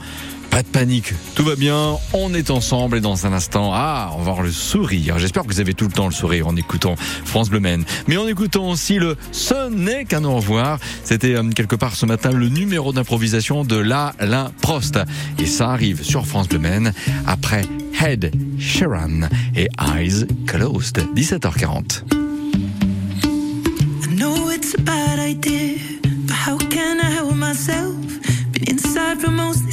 Pas 0.53 0.61
de 0.61 0.67
panique, 0.67 1.15
tout 1.33 1.43
va 1.43 1.55
bien, 1.55 1.97
on 2.13 2.31
est 2.35 2.51
ensemble 2.51 2.97
et 2.97 3.01
dans 3.01 3.25
un 3.25 3.33
instant, 3.33 3.71
ah, 3.73 4.11
on 4.13 4.21
va 4.21 4.29
avoir 4.29 4.43
le 4.43 4.51
sourire. 4.51 5.17
J'espère 5.17 5.41
que 5.41 5.47
vous 5.47 5.59
avez 5.59 5.73
tout 5.73 5.85
le 5.87 5.91
temps 5.91 6.05
le 6.05 6.13
sourire 6.13 6.47
en 6.47 6.55
écoutant 6.55 6.95
France 7.25 7.49
Bleu 7.49 7.59
Maine. 7.59 7.85
Mais 8.05 8.17
en 8.17 8.27
écoutant 8.27 8.69
aussi 8.69 8.99
le 8.99 9.17
Ce 9.31 9.71
n'est 9.71 10.05
qu'un 10.05 10.23
au 10.25 10.35
revoir. 10.35 10.77
C'était 11.03 11.33
euh, 11.33 11.49
quelque 11.49 11.75
part 11.75 11.95
ce 11.95 12.05
matin 12.05 12.29
le 12.29 12.49
numéro 12.49 12.93
d'improvisation 12.93 13.63
de 13.63 13.77
l'Alain 13.77 14.51
Prost. 14.61 14.99
Et 15.39 15.47
ça 15.47 15.71
arrive 15.71 16.03
sur 16.03 16.27
France 16.27 16.47
Bleu 16.47 16.59
Maine 16.59 16.93
après 17.25 17.63
Head 17.99 18.31
Sheeran 18.59 19.21
et 19.55 19.69
Eyes 19.81 20.27
Closed. 20.45 20.99
17h40. 21.15 22.03
I 24.03 24.15
know 24.15 24.51
it's 24.51 24.75
a 24.75 24.81
bad 24.83 25.17
idea, 25.17 25.79
but 26.03 26.35
how 26.47 26.59
can 26.69 26.99
I 26.99 27.09
help 27.09 27.33
myself? 27.33 27.95
Inside 28.67 29.27
most 29.31 29.72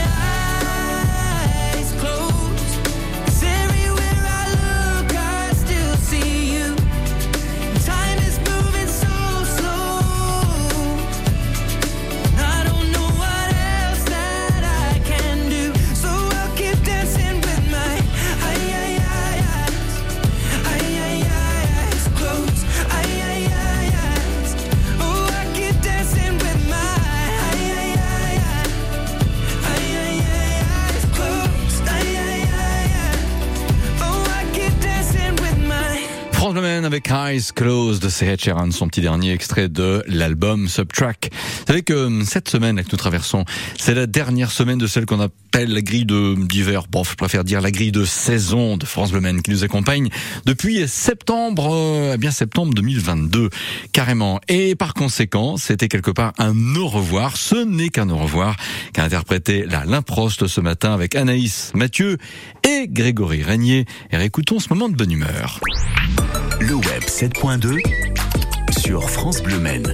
avec 36.91 37.09
Eyes 37.09 37.53
Closed, 37.55 38.09
c'est 38.09 38.25
Ed 38.25 38.41
Sheeran, 38.41 38.69
son 38.71 38.89
petit 38.89 38.99
dernier 38.99 39.31
extrait 39.31 39.69
de 39.69 40.03
l'album 40.07 40.67
Subtrack. 40.67 41.29
Vous 41.31 41.65
savez 41.65 41.83
que 41.83 41.93
euh, 41.93 42.25
cette 42.25 42.49
semaine 42.49 42.83
que 42.83 42.89
nous 42.91 42.97
traversons, 42.97 43.45
c'est 43.79 43.93
la 43.93 44.07
dernière 44.07 44.51
semaine 44.51 44.77
de 44.77 44.87
celle 44.87 45.05
qu'on 45.05 45.21
appelle 45.21 45.71
la 45.73 45.81
grille 45.81 46.03
de 46.03 46.35
d'hiver. 46.35 46.83
Bon, 46.91 47.05
je 47.05 47.15
préfère 47.15 47.45
dire 47.45 47.61
la 47.61 47.71
grille 47.71 47.93
de 47.93 48.03
saison 48.03 48.75
de 48.75 48.85
France 48.85 49.13
Bleu 49.13 49.21
Man 49.21 49.41
qui 49.41 49.51
nous 49.51 49.63
accompagne 49.63 50.09
depuis 50.45 50.85
septembre, 50.85 51.73
euh, 51.73 52.11
eh 52.15 52.17
bien 52.17 52.29
septembre 52.29 52.73
2022, 52.73 53.49
carrément. 53.93 54.41
Et 54.49 54.75
par 54.75 54.93
conséquent, 54.93 55.55
c'était 55.55 55.87
quelque 55.87 56.11
part 56.11 56.33
un 56.39 56.75
au 56.75 56.89
revoir. 56.89 57.37
Ce 57.37 57.55
n'est 57.55 57.89
qu'un 57.89 58.09
au 58.09 58.17
revoir 58.17 58.57
qu'a 58.91 59.05
interprété 59.05 59.65
la 59.65 59.85
Limprost 59.85 60.47
ce 60.47 60.59
matin 60.59 60.93
avec 60.93 61.15
Anaïs 61.15 61.71
Mathieu 61.73 62.17
et 62.67 62.89
Grégory 62.89 63.43
Régnier. 63.43 63.85
Et 64.11 64.17
réécoutons 64.17 64.59
ce 64.59 64.67
moment 64.67 64.89
de 64.89 64.95
bonne 64.95 65.11
humeur. 65.11 65.61
Le 66.71 66.77
web 66.77 67.03
7.2 67.03 67.81
sur 68.79 69.09
France 69.09 69.43
Bleu 69.43 69.59
Maine. 69.59 69.93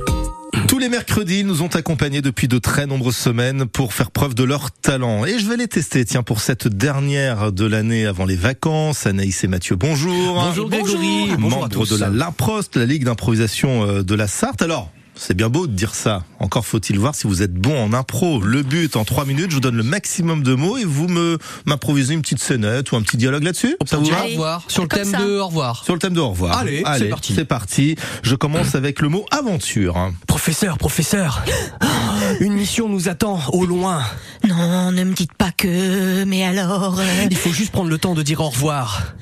Tous 0.67 0.77
les 0.77 0.89
mercredis, 0.89 1.39
ils 1.39 1.47
nous 1.47 1.63
ont 1.63 1.75
accompagnés 1.75 2.21
depuis 2.21 2.47
de 2.47 2.59
très 2.59 2.85
nombreuses 2.85 3.17
semaines 3.17 3.65
pour 3.65 3.95
faire 3.95 4.11
preuve 4.11 4.35
de 4.35 4.43
leur 4.43 4.69
talent. 4.69 5.25
Et 5.25 5.39
je 5.39 5.49
vais 5.49 5.57
les 5.57 5.67
tester, 5.67 6.05
tiens, 6.05 6.21
pour 6.21 6.39
cette 6.39 6.67
dernière 6.67 7.51
de 7.51 7.65
l'année 7.65 8.05
avant 8.05 8.25
les 8.25 8.35
vacances. 8.35 9.07
Anaïs 9.07 9.43
et 9.43 9.47
Mathieu, 9.47 9.75
bonjour. 9.75 10.35
Bonjour 10.35 10.69
Grégory. 10.69 11.31
Bonjour 11.39 11.57
à 11.57 11.61
Membre 11.61 11.69
tous. 11.69 11.89
de 11.89 11.97
la 11.97 12.09
Laprost, 12.09 12.75
la 12.75 12.85
Ligue 12.85 13.05
d'improvisation 13.05 13.83
euh, 13.83 14.03
de 14.03 14.13
la 14.13 14.27
Sarthe. 14.27 14.61
Alors, 14.61 14.91
c'est 15.19 15.33
bien 15.35 15.49
beau 15.49 15.67
de 15.67 15.73
dire 15.73 15.95
ça. 15.95 16.23
Encore 16.39 16.65
faut-il 16.65 16.99
voir 16.99 17.15
si 17.15 17.27
vous 17.27 17.41
êtes 17.41 17.53
bon 17.53 17.77
en 17.83 17.93
impro. 17.93 18.39
Le 18.41 18.61
but, 18.63 18.95
en 18.95 19.03
trois 19.05 19.25
minutes, 19.25 19.49
je 19.49 19.55
vous 19.55 19.61
donne 19.61 19.75
le 19.77 19.83
maximum 19.83 20.43
de 20.43 20.53
mots 20.53 20.77
et 20.77 20.83
vous 20.85 21.07
me 21.07 21.37
m'improvisez 21.65 22.13
une 22.13 22.21
petite 22.21 22.39
scénette 22.41 22.91
ou 22.91 22.95
un 22.95 23.01
petit 23.01 23.17
dialogue 23.17 23.43
là-dessus. 23.43 23.75
Ça 23.85 23.97
vous 23.97 24.05
va 24.05 24.23
Au 24.25 24.27
revoir. 24.29 24.63
Sur 24.67 24.83
le 24.83 24.87
thème 24.89 25.11
de 25.11 25.39
au 25.39 25.47
revoir. 25.47 25.83
Sur 25.83 25.93
le 25.93 25.99
thème 25.99 26.13
de 26.13 26.19
au 26.19 26.29
revoir. 26.29 26.57
Allez, 26.57 26.83
c'est 26.97 27.09
parti. 27.09 27.33
C'est 27.35 27.45
parti. 27.45 27.95
Je 28.23 28.35
commence 28.35 28.75
avec 28.75 29.01
le 29.01 29.09
mot 29.09 29.25
aventure. 29.31 30.11
Professeur, 30.27 30.77
professeur. 30.77 31.43
Une 32.39 32.53
mission 32.53 32.89
nous 32.89 33.09
attend 33.09 33.39
au 33.53 33.65
loin. 33.65 34.01
Non, 34.47 34.91
ne 34.91 35.03
me 35.03 35.13
dites 35.13 35.33
pas 35.33 35.51
que, 35.51 36.23
mais 36.25 36.43
alors... 36.43 36.99
euh, 36.99 37.03
Il 37.29 37.37
faut 37.37 37.51
juste 37.51 37.71
prendre 37.71 37.89
le 37.89 37.97
temps 37.97 38.13
de 38.13 38.21
dire 38.23 38.39
au 38.41 38.49
revoir. 38.49 39.13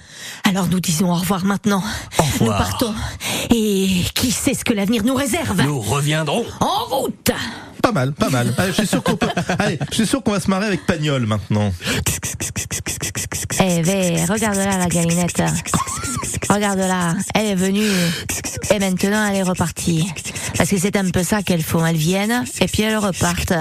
Alors 0.48 0.68
nous 0.68 0.80
disons 0.80 1.12
au 1.12 1.16
revoir 1.16 1.44
maintenant. 1.44 1.84
Au 2.20 2.24
revoir. 2.24 2.40
Nous 2.42 2.66
partons. 2.66 2.94
Et 3.50 4.04
qui 4.14 4.32
sait 4.32 4.54
ce 4.54 4.64
que 4.64 4.74
l'avenir 4.74 5.04
nous 5.04 5.16
réserve? 5.16 5.62
Nous 5.62 5.80
reviendrons. 5.82 6.46
En 6.60 6.86
route 6.86 7.32
Pas 7.82 7.92
mal, 7.92 8.14
pas 8.14 8.30
mal. 8.30 8.54
Allez, 8.58 8.70
je 8.72 8.76
suis 8.78 8.88
sûr 8.88 9.04
qu'on 9.04 9.16
peut... 9.16 9.28
Allez, 9.60 9.80
je 9.90 9.96
suis 9.96 10.08
sûr 10.08 10.22
qu'on 10.24 10.32
va 10.32 10.40
se 10.40 10.50
marrer 10.50 10.68
avec 10.68 10.86
Pagnol 10.86 11.26
maintenant. 11.26 11.74
Eh, 13.60 13.82
Vé, 13.82 14.26
regarde 14.26 14.58
là 14.58 14.78
la 14.78 14.88
galinette. 14.88 15.42
Regarde 16.50 16.80
là, 16.80 17.16
elle 17.34 17.48
est 17.48 17.56
venue. 17.56 17.90
Et 18.74 18.80
maintenant 18.80 19.28
elle 19.28 19.38
est 19.38 19.44
repartie. 19.44 20.08
Parce 20.58 20.70
que 20.70 20.78
c'est 20.78 20.96
un 20.96 21.10
peu 21.10 21.24
ça 21.24 21.42
qu'elles 21.42 21.64
font. 21.64 21.86
Elles 21.86 21.96
viennent 21.96 22.44
et 22.62 22.68
puis 22.68 22.84
elles 22.84 22.98
repartent. 22.98 23.54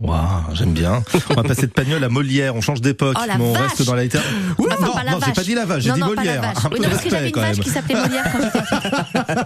Waouh, 0.00 0.54
j'aime 0.54 0.72
bien. 0.74 1.02
On 1.30 1.34
va 1.34 1.44
passer 1.44 1.62
de 1.66 1.72
Pagnol 1.72 2.02
à 2.02 2.08
Molière. 2.08 2.54
On 2.56 2.60
change 2.60 2.80
d'époque, 2.80 3.16
Oh, 3.18 3.24
mais 3.38 3.44
on 3.44 3.52
vache 3.52 3.70
reste 3.70 3.82
dans 3.84 3.94
la 3.94 4.02
littérature. 4.02 4.32
Enfin, 4.58 4.76
non, 4.86 4.92
pas 4.92 5.04
la 5.04 5.12
non, 5.12 5.18
j'ai 5.24 5.32
pas 5.32 5.42
dit 5.42 5.54
la 5.54 5.64
vache, 5.64 5.82
j'ai 5.84 5.92
dit 5.92 6.00
non, 6.00 6.08
pas 6.08 6.14
la 6.16 6.20
Molière. 6.22 6.42
vache. 6.42 6.64
Un 6.64 6.68
Oui, 6.68 6.76
peu 6.76 6.82
non, 6.82 6.82
de 6.82 6.88
parce 6.90 7.02
que 7.04 7.10
j'avais 7.10 7.28
une 7.30 7.34
vache 7.36 7.60
qui 7.60 7.70
s'appelait 7.70 7.94
Molière 8.02 8.24
quand 8.32 8.38
j'étais 8.42 9.40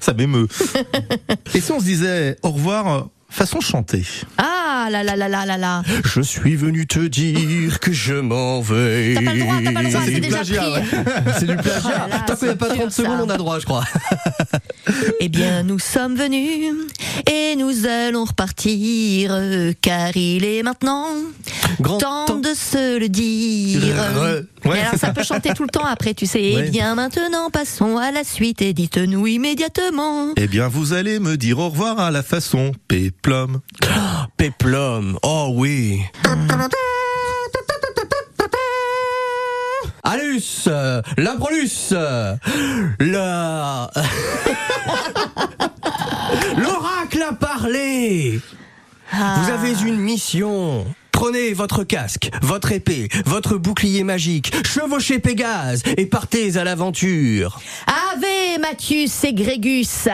Ça 0.00 0.12
m'émeut. 0.14 0.48
Et 1.54 1.60
si 1.60 1.70
on 1.72 1.80
se 1.80 1.84
disait 1.84 2.36
au 2.42 2.50
revoir 2.50 2.86
euh, 2.88 3.00
façon 3.30 3.60
chantée 3.60 4.04
Ah 4.38 4.88
là 4.90 5.02
là 5.02 5.14
là 5.16 5.28
là 5.28 5.44
là 5.46 5.56
là. 5.58 5.82
Je 6.04 6.20
suis 6.20 6.56
venu 6.56 6.86
te 6.86 6.98
dire 7.06 7.78
que 7.80 7.92
je 7.92 8.14
m'en 8.14 8.60
vais. 8.60 9.14
T'as 9.14 9.22
pas 9.22 9.34
le 9.34 9.40
droit, 9.40 9.54
t'as 9.64 9.72
pas 9.72 9.82
le 9.82 9.88
droit, 9.90 10.00
c'est 10.04 10.20
déjà 10.20 10.36
plagiat, 10.36 10.62
pris. 10.62 10.72
ouais. 10.72 10.84
C'est 11.38 11.46
du 11.46 11.56
plagiat. 11.56 11.80
Oh 12.06 12.10
là 12.10 12.18
Tant 12.26 12.36
qu'il 12.36 12.46
n'y 12.48 12.52
a 12.52 12.56
pas 12.56 12.68
dur, 12.68 12.76
30 12.78 12.90
secondes, 12.92 13.20
on 13.24 13.30
a 13.30 13.36
droit, 13.36 13.58
je 13.60 13.64
crois. 13.66 13.84
Eh 15.20 15.28
bien, 15.28 15.62
nous 15.64 15.78
sommes 15.78 16.16
venus 16.16 16.72
et 17.30 17.54
nous 17.56 17.86
allons 17.86 18.24
repartir, 18.24 19.38
car 19.82 20.16
il 20.16 20.44
est 20.44 20.62
maintenant 20.62 21.08
Grand 21.80 21.98
temps 21.98 22.36
de 22.36 22.54
se 22.54 22.98
le 22.98 23.08
dire. 23.08 23.80
Re- 23.82 24.44
Et 24.64 24.68
Ouais. 24.68 24.80
alors, 24.80 24.94
ça 24.98 25.12
peut 25.12 25.22
chanter 25.22 25.52
tout 25.54 25.62
le 25.62 25.68
temps 25.68 25.84
après, 25.84 26.14
tu 26.14 26.26
sais. 26.26 26.38
Ouais. 26.54 26.64
Eh 26.66 26.70
bien, 26.70 26.94
maintenant, 26.94 27.50
passons 27.50 27.98
à 27.98 28.10
la 28.10 28.24
suite 28.24 28.62
et 28.62 28.72
dites-nous 28.72 29.26
immédiatement. 29.26 30.28
Eh 30.36 30.46
bien, 30.46 30.68
vous 30.68 30.94
allez 30.94 31.18
me 31.20 31.36
dire 31.36 31.58
au 31.58 31.68
revoir 31.68 32.00
à 32.00 32.10
la 32.10 32.22
façon 32.22 32.72
péplum. 32.88 33.17
Péplum. 34.36 35.18
Oh 35.22 35.52
oui. 35.54 36.02
Alus, 40.04 40.64
euh, 40.68 41.02
l'improlus, 41.18 41.90
euh, 41.92 42.34
le... 42.98 43.18
L'oracle 46.56 47.22
a 47.22 47.32
parlé 47.34 48.40
Vous 49.12 49.50
avez 49.50 49.72
une 49.82 49.98
mission 49.98 50.86
Prenez 51.20 51.52
votre 51.52 51.82
casque, 51.82 52.30
votre 52.42 52.70
épée, 52.70 53.08
votre 53.26 53.56
bouclier 53.56 54.04
magique, 54.04 54.54
chevauchez 54.64 55.18
Pégase 55.18 55.82
et 55.96 56.06
partez 56.06 56.56
à 56.56 56.62
l'aventure. 56.62 57.60
Ave 57.88 58.60
Mathius 58.60 59.24
et 59.24 59.32
Grégus, 59.32 60.06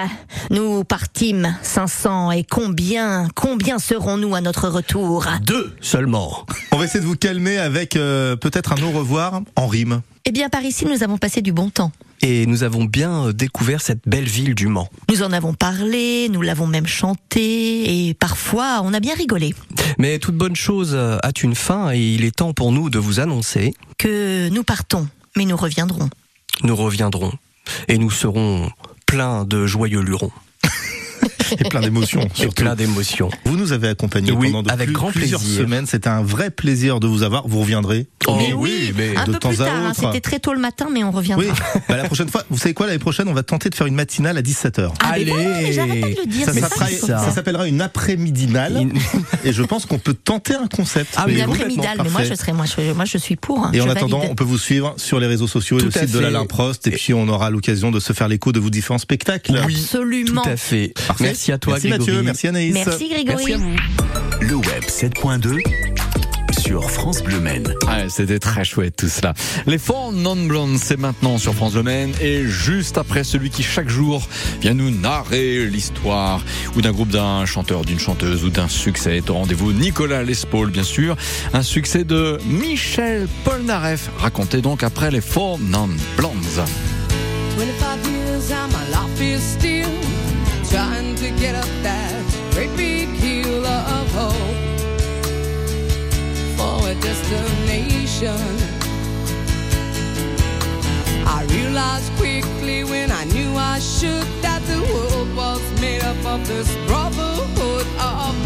nous 0.48 0.82
partîmes 0.82 1.58
500 1.60 2.30
et 2.30 2.42
combien, 2.42 3.28
combien 3.34 3.78
serons-nous 3.78 4.34
à 4.34 4.40
notre 4.40 4.70
retour? 4.70 5.26
Deux 5.42 5.76
seulement. 5.82 6.46
On 6.72 6.78
va 6.78 6.86
essayer 6.86 7.00
de 7.00 7.06
vous 7.06 7.16
calmer 7.16 7.58
avec 7.58 7.96
euh, 7.96 8.34
peut-être 8.36 8.72
un 8.72 8.82
au 8.82 8.90
revoir 8.90 9.42
en 9.56 9.66
rime. 9.66 10.00
Eh 10.24 10.32
bien 10.32 10.48
par 10.48 10.62
ici 10.62 10.86
nous 10.86 11.02
avons 11.02 11.18
passé 11.18 11.42
du 11.42 11.52
bon 11.52 11.68
temps. 11.68 11.92
Et 12.26 12.46
nous 12.46 12.62
avons 12.62 12.86
bien 12.86 13.26
euh, 13.26 13.32
découvert 13.34 13.82
cette 13.82 14.08
belle 14.08 14.24
ville 14.24 14.54
du 14.54 14.66
Mans. 14.66 14.88
Nous 15.10 15.22
en 15.22 15.30
avons 15.30 15.52
parlé, 15.52 16.30
nous 16.30 16.40
l'avons 16.40 16.66
même 16.66 16.86
chanté 16.86 18.08
et 18.08 18.14
parfois 18.14 18.80
on 18.82 18.94
a 18.94 19.00
bien 19.00 19.14
rigolé. 19.14 19.54
Mais 19.98 20.18
toute 20.18 20.34
bonne 20.34 20.56
chose 20.56 20.92
euh, 20.94 21.18
a 21.22 21.32
une 21.42 21.54
fin 21.54 21.92
et 21.92 21.98
il 21.98 22.24
est 22.24 22.34
temps 22.36 22.54
pour 22.54 22.72
nous 22.72 22.88
de 22.88 22.98
vous 22.98 23.20
annoncer 23.20 23.74
Que 23.98 24.48
nous 24.48 24.64
partons, 24.64 25.06
mais 25.36 25.44
nous 25.44 25.56
reviendrons. 25.56 26.08
nous 26.62 26.74
reviendrons 26.74 27.32
et 27.88 27.98
nous 27.98 28.10
serons 28.10 28.70
pleins 29.06 29.44
de 29.44 29.66
joyeux 29.66 30.00
lurons. 30.00 30.32
Et 31.58 31.68
plein 31.68 31.80
d'émotions. 31.80 32.20
Et 32.22 32.28
surtout. 32.40 32.62
plein 32.62 32.74
d'émotions. 32.74 33.30
Vous 33.44 33.56
nous 33.56 33.72
avez 33.72 33.88
accompagnés 33.88 34.32
Oui, 34.32 34.48
pendant 34.50 34.62
de 34.62 34.70
avec 34.70 34.86
plus- 34.88 34.94
grand 34.94 35.10
plusieurs 35.12 35.40
plaisir. 35.40 35.60
semaines. 35.62 35.86
C'était 35.86 36.08
un 36.08 36.22
vrai 36.22 36.50
plaisir 36.50 37.00
de 37.00 37.06
vous 37.06 37.22
avoir. 37.22 37.46
Vous 37.46 37.60
reviendrez. 37.60 38.06
Oh 38.26 38.36
mais 38.38 38.52
oui, 38.54 38.92
mais 38.96 39.16
un 39.16 39.24
de 39.24 39.32
peu 39.32 39.38
temps 39.38 39.48
plus 39.50 39.60
à 39.60 39.66
tard, 39.66 39.74
hein, 39.76 39.90
autre. 39.90 40.00
c'était 40.00 40.20
très 40.20 40.38
tôt 40.40 40.54
le 40.54 40.58
matin, 40.60 40.88
mais 40.90 41.04
on 41.04 41.10
reviendra. 41.10 41.44
Oui, 41.44 41.52
bah, 41.88 41.96
la 41.98 42.04
prochaine 42.04 42.28
fois, 42.28 42.42
vous 42.48 42.56
savez 42.58 42.72
quoi, 42.74 42.86
l'année 42.86 42.98
prochaine, 42.98 43.28
on 43.28 43.34
va 43.34 43.42
tenter 43.42 43.68
de 43.68 43.74
faire 43.74 43.86
une 43.86 43.94
matinale 43.94 44.38
à 44.38 44.42
17h. 44.42 44.90
Ah, 45.00 45.08
mais 45.10 45.14
Allez. 45.14 45.24
voilà, 45.30 45.48
mais 45.60 45.72
j'arrête 45.72 46.00
pas 46.00 46.08
de 46.08 46.16
le 46.20 46.26
dire. 46.26 46.46
Ça, 46.46 46.52
s'appellera- 46.54 46.86
ça, 46.88 47.06
ça. 47.06 47.18
ça 47.18 47.30
s'appellera 47.30 47.68
une 47.68 47.80
après-midinale 47.82 48.76
In- 48.76 48.88
et 49.44 49.52
je 49.52 49.62
pense 49.62 49.84
qu'on 49.86 49.98
peut 49.98 50.14
tenter 50.14 50.54
un 50.54 50.66
concept. 50.66 51.14
Ah, 51.16 51.24
Une 51.28 51.34
mais 51.36 51.44
Voyez-vous 51.44 51.52
après-midale, 51.52 51.98
mais 52.02 52.10
moi 52.10 52.22
je 52.24 52.34
serais, 52.34 52.52
moi 52.52 52.64
je, 52.66 52.92
moi 52.92 53.04
je 53.04 53.18
suis 53.18 53.36
pour. 53.36 53.64
hein, 53.64 53.70
Et 53.74 53.80
en 53.82 53.88
attendant, 53.90 54.18
valide. 54.18 54.32
on 54.32 54.34
peut 54.34 54.44
vous 54.44 54.58
suivre 54.58 54.94
sur 54.96 55.20
les 55.20 55.26
réseaux 55.26 55.46
sociaux 55.48 55.78
et 55.78 55.82
le 55.82 55.90
site 55.90 56.10
de 56.10 56.18
l'Alain 56.18 56.46
Prost. 56.46 56.86
Et 56.86 56.90
puis, 56.92 57.12
on 57.14 57.28
aura 57.28 57.50
l'occasion 57.50 57.90
de 57.90 58.00
se 58.00 58.12
faire 58.12 58.28
l'écho 58.28 58.52
de 58.52 58.60
vos 58.60 58.70
différents 58.70 58.98
spectacles. 58.98 59.60
Oui, 59.66 59.74
Absolument. 59.76 60.42
tout 60.42 60.48
à 60.48 60.56
fait. 60.56 60.94
Parfait. 61.14 61.24
Merci 61.24 61.52
à 61.52 61.58
toi, 61.58 61.74
Merci 61.74 61.88
Grégory. 61.88 62.10
Mathieu, 62.10 62.22
merci 62.22 62.48
Anaïs. 62.48 62.74
Merci 62.74 63.08
Grégory. 63.08 63.44
Merci 63.46 63.52
à 63.52 63.56
vous. 63.58 63.76
Le 64.40 64.54
web 64.56 64.82
7.2 64.88 65.60
sur 66.58 66.90
France 66.90 67.22
Bleu 67.22 67.38
Maine. 67.40 67.72
Ouais, 67.86 68.06
c'était 68.08 68.38
très 68.40 68.64
chouette 68.64 68.96
tout 68.96 69.08
cela. 69.08 69.34
Les 69.66 69.78
Four 69.78 70.12
Non 70.12 70.34
Blondes, 70.34 70.78
c'est 70.78 70.98
maintenant 70.98 71.38
sur 71.38 71.54
France 71.54 71.74
Le 71.74 71.82
Maine 71.82 72.12
et 72.20 72.44
juste 72.46 72.98
après 72.98 73.22
celui 73.22 73.50
qui 73.50 73.62
chaque 73.62 73.88
jour 73.88 74.26
vient 74.60 74.74
nous 74.74 74.90
narrer 74.90 75.66
l'histoire 75.66 76.42
ou 76.74 76.80
d'un 76.80 76.92
groupe 76.92 77.10
d'un 77.10 77.44
chanteur, 77.46 77.84
d'une 77.84 77.98
chanteuse 78.00 78.44
ou 78.44 78.50
d'un 78.50 78.68
succès. 78.68 79.22
Au 79.28 79.34
rendez-vous 79.34 79.72
Nicolas 79.72 80.22
Lespaul, 80.24 80.70
bien 80.70 80.84
sûr. 80.84 81.16
Un 81.52 81.62
succès 81.62 82.02
de 82.02 82.38
Michel 82.46 83.28
Polnareff, 83.44 84.10
raconté 84.18 84.60
donc 84.62 84.82
après 84.82 85.10
les 85.10 85.20
Four 85.20 85.58
Non 85.60 85.88
Blondes. 86.16 86.34
25 87.56 88.06
years 88.10 88.50
and 88.52 88.72
my 88.72 88.90
life 88.90 89.20
is 89.20 89.40
still 89.42 89.88
trying 90.70 91.03
get 91.44 91.56
up 91.56 91.68
that 91.82 92.24
great 92.52 92.74
big 92.74 93.06
hill 93.10 93.66
of 93.66 94.06
hope 94.12 94.56
for 96.56 96.88
a 96.88 96.94
destination. 97.08 98.40
I 101.36 101.44
realized 101.50 102.10
quickly 102.16 102.84
when 102.84 103.12
I 103.12 103.24
knew 103.24 103.50
I 103.56 103.78
should 103.78 104.26
that 104.40 104.62
the 104.72 104.80
world 104.90 105.36
was 105.36 105.62
made 105.82 106.02
up 106.02 106.20
of 106.24 106.48
this 106.48 106.70
brotherhood 106.86 107.86
of 107.98 108.43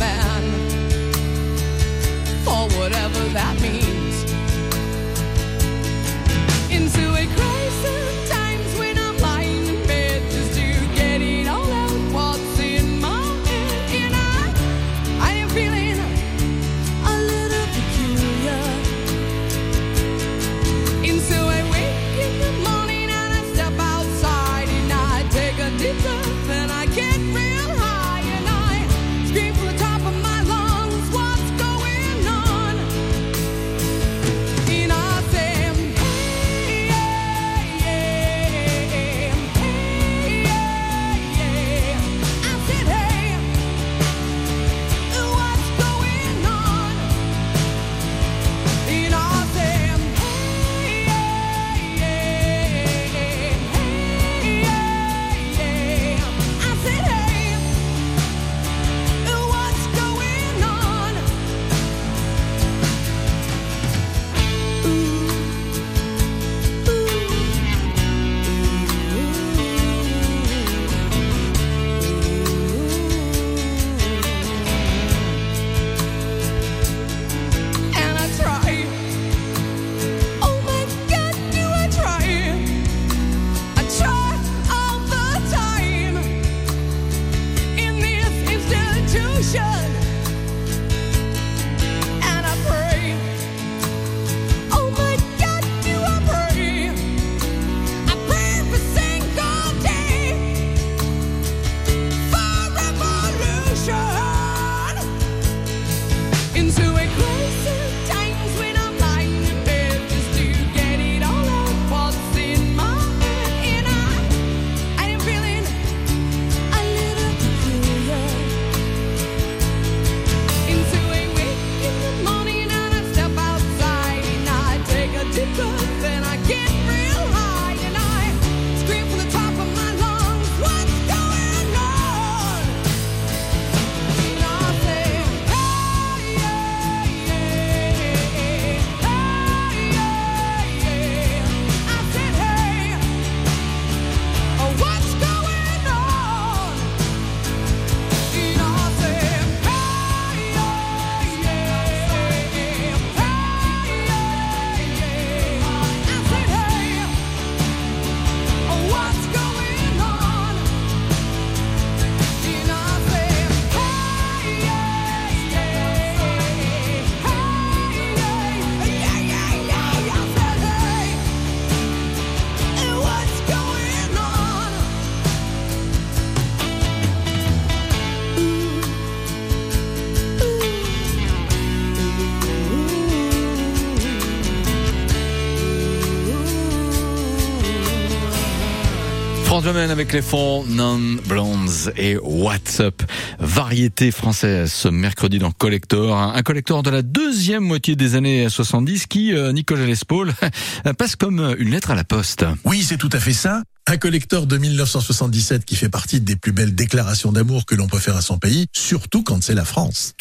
Avec 189.78 190.12
les 190.12 190.22
fonds 190.22 190.64
Non 190.66 190.98
Blondes 191.26 191.92
et 191.96 192.16
What's 192.16 192.80
Up. 192.80 193.00
Variété 193.38 194.10
française 194.10 194.72
ce 194.72 194.88
mercredi 194.88 195.38
dans 195.38 195.52
Collector. 195.52 196.16
Un 196.16 196.34
un 196.34 196.42
collector 196.42 196.82
de 196.82 196.90
la 196.90 197.02
deuxième 197.02 197.62
moitié 197.62 197.94
des 197.94 198.16
années 198.16 198.48
70 198.48 199.06
qui, 199.06 199.32
euh, 199.32 199.52
Nicolas 199.52 199.86
Lespaul, 199.86 200.32
passe 200.98 201.14
comme 201.14 201.54
une 201.60 201.70
lettre 201.70 201.92
à 201.92 201.94
la 201.94 202.02
poste. 202.02 202.44
Oui, 202.64 202.82
c'est 202.82 202.96
tout 202.96 203.10
à 203.12 203.20
fait 203.20 203.32
ça. 203.32 203.62
Un 203.86 203.98
collector 203.98 204.48
de 204.48 204.58
1977 204.58 205.64
qui 205.64 205.76
fait 205.76 205.88
partie 205.88 206.20
des 206.20 206.34
plus 206.34 206.52
belles 206.52 206.74
déclarations 206.74 207.30
d'amour 207.30 207.64
que 207.64 207.76
l'on 207.76 207.86
peut 207.86 208.00
faire 208.00 208.16
à 208.16 208.22
son 208.22 208.36
pays, 208.36 208.66
surtout 208.72 209.22
quand 209.22 209.42
c'est 209.44 209.54
la 209.54 209.64
France. 209.64 210.14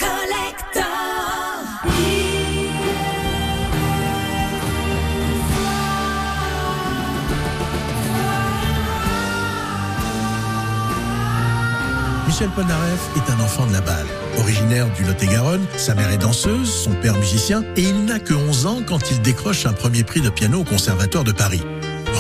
Michel 12.28 12.50
Polnareff 12.50 13.10
est 13.16 13.32
un 13.32 13.40
enfant 13.40 13.66
de 13.66 13.74
la 13.74 13.80
balle. 13.80 14.06
Originaire 14.38 14.88
du 14.94 15.06
Lot-et-Garonne, 15.06 15.66
sa 15.78 15.96
mère 15.96 16.12
est 16.12 16.18
danseuse, 16.18 16.70
son 16.70 16.92
père 16.92 17.16
musicien, 17.16 17.64
et 17.78 17.84
il 17.84 18.04
n'a 18.04 18.20
que 18.20 18.34
11 18.34 18.66
ans 18.66 18.80
quand 18.86 19.10
il 19.10 19.22
décroche 19.22 19.66
un 19.66 19.72
premier 19.72 20.04
prix 20.04 20.20
de 20.20 20.30
piano 20.30 20.60
au 20.60 20.64
Conservatoire 20.66 21.24
de 21.24 21.32
Paris. 21.32 21.62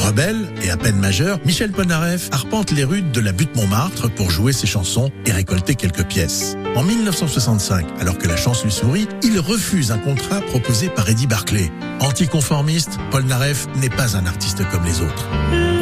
Rebelle 0.05 0.47
et 0.63 0.69
à 0.69 0.77
peine 0.77 0.97
majeur, 0.97 1.39
Michel 1.45 1.71
Polnareff 1.71 2.29
arpente 2.31 2.71
les 2.71 2.85
rues 2.85 3.01
de 3.01 3.19
la 3.19 3.33
butte 3.33 3.55
Montmartre 3.55 4.09
pour 4.09 4.31
jouer 4.31 4.53
ses 4.53 4.67
chansons 4.67 5.11
et 5.25 5.31
récolter 5.31 5.75
quelques 5.75 6.05
pièces. 6.05 6.55
En 6.75 6.83
1965, 6.83 7.85
alors 7.99 8.17
que 8.17 8.27
la 8.27 8.37
chance 8.37 8.63
lui 8.63 8.71
sourit, 8.71 9.07
il 9.23 9.39
refuse 9.39 9.91
un 9.91 9.97
contrat 9.97 10.39
proposé 10.41 10.87
par 10.87 11.09
Eddie 11.09 11.27
Barclay. 11.27 11.69
Anticonformiste, 11.99 12.97
Polnareff 13.11 13.67
n'est 13.75 13.89
pas 13.89 14.15
un 14.15 14.25
artiste 14.25 14.67
comme 14.69 14.85
les 14.85 15.01
autres. 15.01 15.76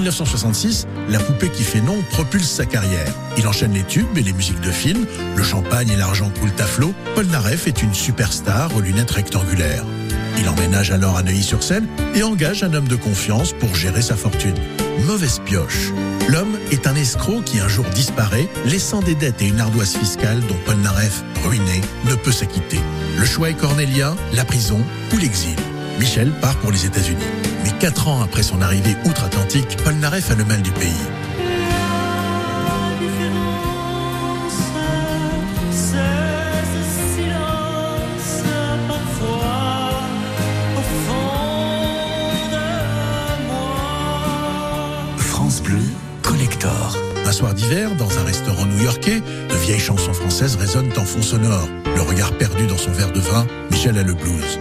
1966, 0.00 0.86
la 1.10 1.18
poupée 1.18 1.50
qui 1.50 1.62
fait 1.62 1.80
nom 1.80 2.02
propulse 2.10 2.48
sa 2.48 2.64
carrière. 2.64 3.14
Il 3.36 3.46
enchaîne 3.46 3.74
les 3.74 3.82
tubes 3.82 4.16
et 4.16 4.22
les 4.22 4.32
musiques 4.32 4.60
de 4.60 4.70
films, 4.70 5.06
le 5.36 5.42
champagne 5.42 5.90
et 5.90 5.96
l'argent 5.96 6.30
coulent 6.40 6.50
à 6.58 6.64
flot. 6.64 6.94
Polnareff 7.14 7.66
est 7.66 7.82
une 7.82 7.92
superstar 7.92 8.74
aux 8.74 8.80
lunettes 8.80 9.10
rectangulaires. 9.10 9.84
Il 10.38 10.48
emménage 10.48 10.90
alors 10.90 11.18
à 11.18 11.22
Neuilly-sur-Seine 11.22 11.86
et 12.14 12.22
engage 12.22 12.62
un 12.62 12.72
homme 12.72 12.88
de 12.88 12.96
confiance 12.96 13.52
pour 13.52 13.74
gérer 13.74 14.00
sa 14.00 14.16
fortune. 14.16 14.54
Mauvaise 15.06 15.40
pioche. 15.44 15.90
L'homme 16.28 16.56
est 16.70 16.86
un 16.86 16.94
escroc 16.94 17.42
qui 17.42 17.60
un 17.60 17.68
jour 17.68 17.84
disparaît, 17.94 18.48
laissant 18.64 19.02
des 19.02 19.14
dettes 19.14 19.42
et 19.42 19.48
une 19.48 19.60
ardoise 19.60 19.96
fiscale 19.96 20.40
dont 20.48 20.56
Polnareff, 20.64 21.22
ruiné, 21.44 21.82
ne 22.08 22.14
peut 22.14 22.32
s'acquitter. 22.32 22.80
Le 23.18 23.26
choix 23.26 23.50
est 23.50 23.54
cornélien, 23.54 24.16
la 24.32 24.46
prison 24.46 24.80
ou 25.12 25.18
l'exil. 25.18 25.56
Michel 25.98 26.30
part 26.40 26.56
pour 26.56 26.70
les 26.70 26.86
États-Unis. 26.86 27.49
Mais 27.70 27.78
quatre 27.78 28.08
ans 28.08 28.22
après 28.22 28.42
son 28.42 28.60
arrivée 28.62 28.96
outre-Atlantique, 29.04 29.76
Polnareff 29.84 30.30
a 30.30 30.34
le 30.34 30.44
mal 30.44 30.62
du 30.62 30.70
pays. 30.70 30.90
France 45.18 45.62
Bleu, 45.62 45.78
Collector. 46.22 46.96
Un 47.26 47.32
soir 47.32 47.54
d'hiver, 47.54 47.90
dans 47.96 48.18
un 48.18 48.24
restaurant 48.24 48.66
new-yorkais, 48.66 49.20
de 49.20 49.54
vieilles 49.56 49.78
chansons 49.78 50.12
françaises 50.12 50.56
résonnent 50.56 50.92
en 50.96 51.04
fond 51.04 51.22
sonore. 51.22 51.68
Le 51.94 52.02
regard 52.02 52.32
perdu 52.32 52.66
dans 52.66 52.78
son 52.78 52.90
verre 52.92 53.12
de 53.12 53.20
vin, 53.20 53.46
Michel 53.70 53.98
a 53.98 54.02
le 54.02 54.14
blues. 54.14 54.58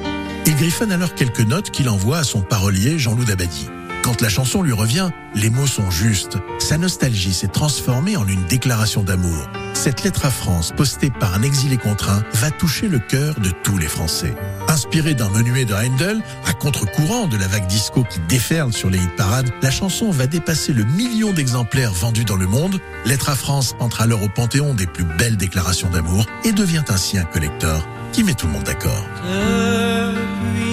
Il 0.49 0.55
griffonne 0.55 0.91
alors 0.91 1.13
quelques 1.13 1.41
notes 1.41 1.69
qu'il 1.69 1.89
envoie 1.89 2.17
à 2.17 2.23
son 2.23 2.41
parolier 2.41 2.97
Jean-Loup 2.97 3.23
Dabadi. 3.23 3.69
Quand 4.01 4.19
la 4.19 4.29
chanson 4.29 4.63
lui 4.63 4.73
revient, 4.73 5.11
les 5.35 5.51
mots 5.51 5.67
sont 5.67 5.91
justes. 5.91 6.39
Sa 6.57 6.79
nostalgie 6.79 7.35
s'est 7.35 7.49
transformée 7.49 8.17
en 8.17 8.27
une 8.27 8.43
déclaration 8.45 9.03
d'amour. 9.03 9.47
Cette 9.75 10.03
lettre 10.03 10.25
à 10.25 10.31
France, 10.31 10.73
postée 10.75 11.11
par 11.11 11.35
un 11.35 11.43
exilé 11.43 11.77
contraint, 11.77 12.23
va 12.33 12.49
toucher 12.49 12.87
le 12.87 12.97
cœur 12.97 13.39
de 13.39 13.51
tous 13.63 13.77
les 13.77 13.87
Français. 13.87 14.33
Inspirée 14.67 15.13
d'un 15.13 15.29
menuet 15.29 15.65
de 15.65 15.75
Handel, 15.75 16.23
à 16.47 16.53
contre-courant 16.53 17.27
de 17.27 17.37
la 17.37 17.47
vague 17.47 17.67
disco 17.67 18.03
qui 18.03 18.19
déferle 18.27 18.73
sur 18.73 18.89
les 18.89 18.97
hit 18.97 19.15
parades, 19.15 19.51
la 19.61 19.69
chanson 19.69 20.09
va 20.09 20.25
dépasser 20.25 20.73
le 20.73 20.83
million 20.83 21.31
d'exemplaires 21.31 21.93
vendus 21.93 22.25
dans 22.25 22.37
le 22.37 22.47
monde. 22.47 22.81
Lettre 23.05 23.29
à 23.29 23.35
France 23.35 23.75
entre 23.79 24.01
alors 24.01 24.23
au 24.23 24.29
panthéon 24.29 24.73
des 24.73 24.87
plus 24.87 25.05
belles 25.19 25.37
déclarations 25.37 25.91
d'amour 25.91 26.25
et 26.43 26.53
devient 26.53 26.85
ainsi 26.89 27.19
un 27.19 27.25
collector 27.25 27.87
qui 28.13 28.23
met 28.23 28.33
tout 28.33 28.47
le 28.47 28.53
monde 28.53 28.63
d'accord. 28.63 29.05
Depuis 29.23 29.98
que 30.39 30.68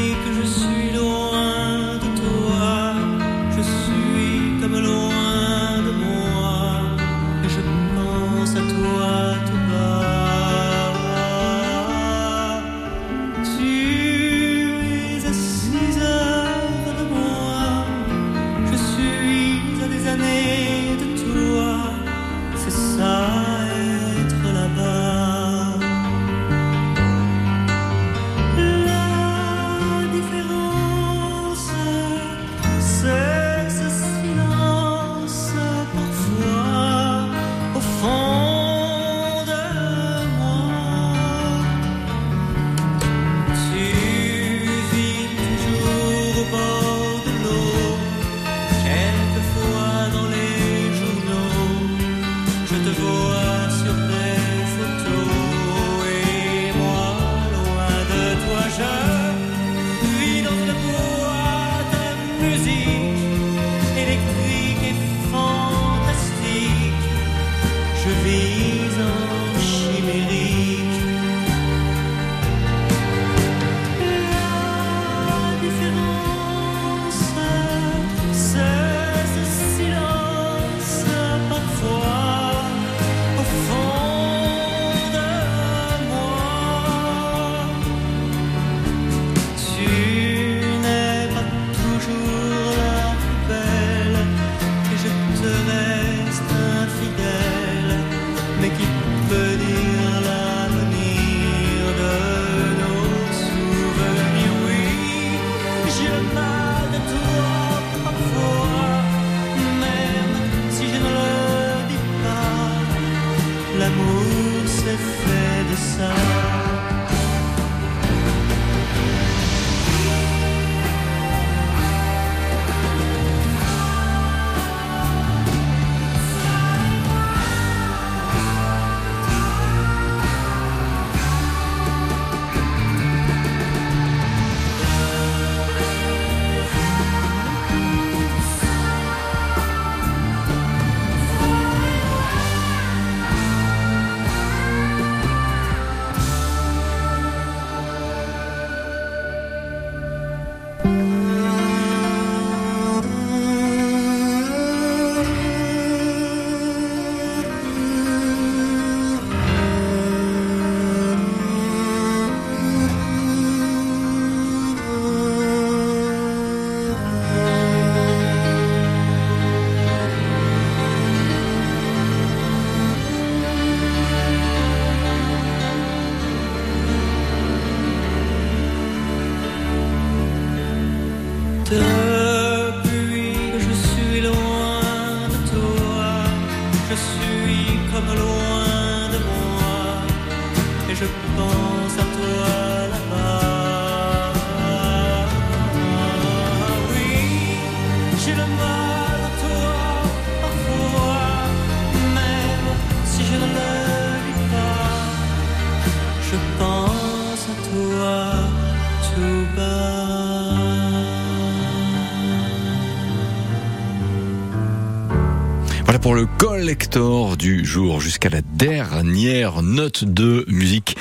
le 216.17 216.27
collector 216.39 217.37
du 217.37 217.67
jour 217.67 218.01
jusqu'à 218.01 218.31
la 218.31 218.41
dernière 218.41 219.61
note 219.61 220.05
de 220.05 220.47
musique. 220.49 220.97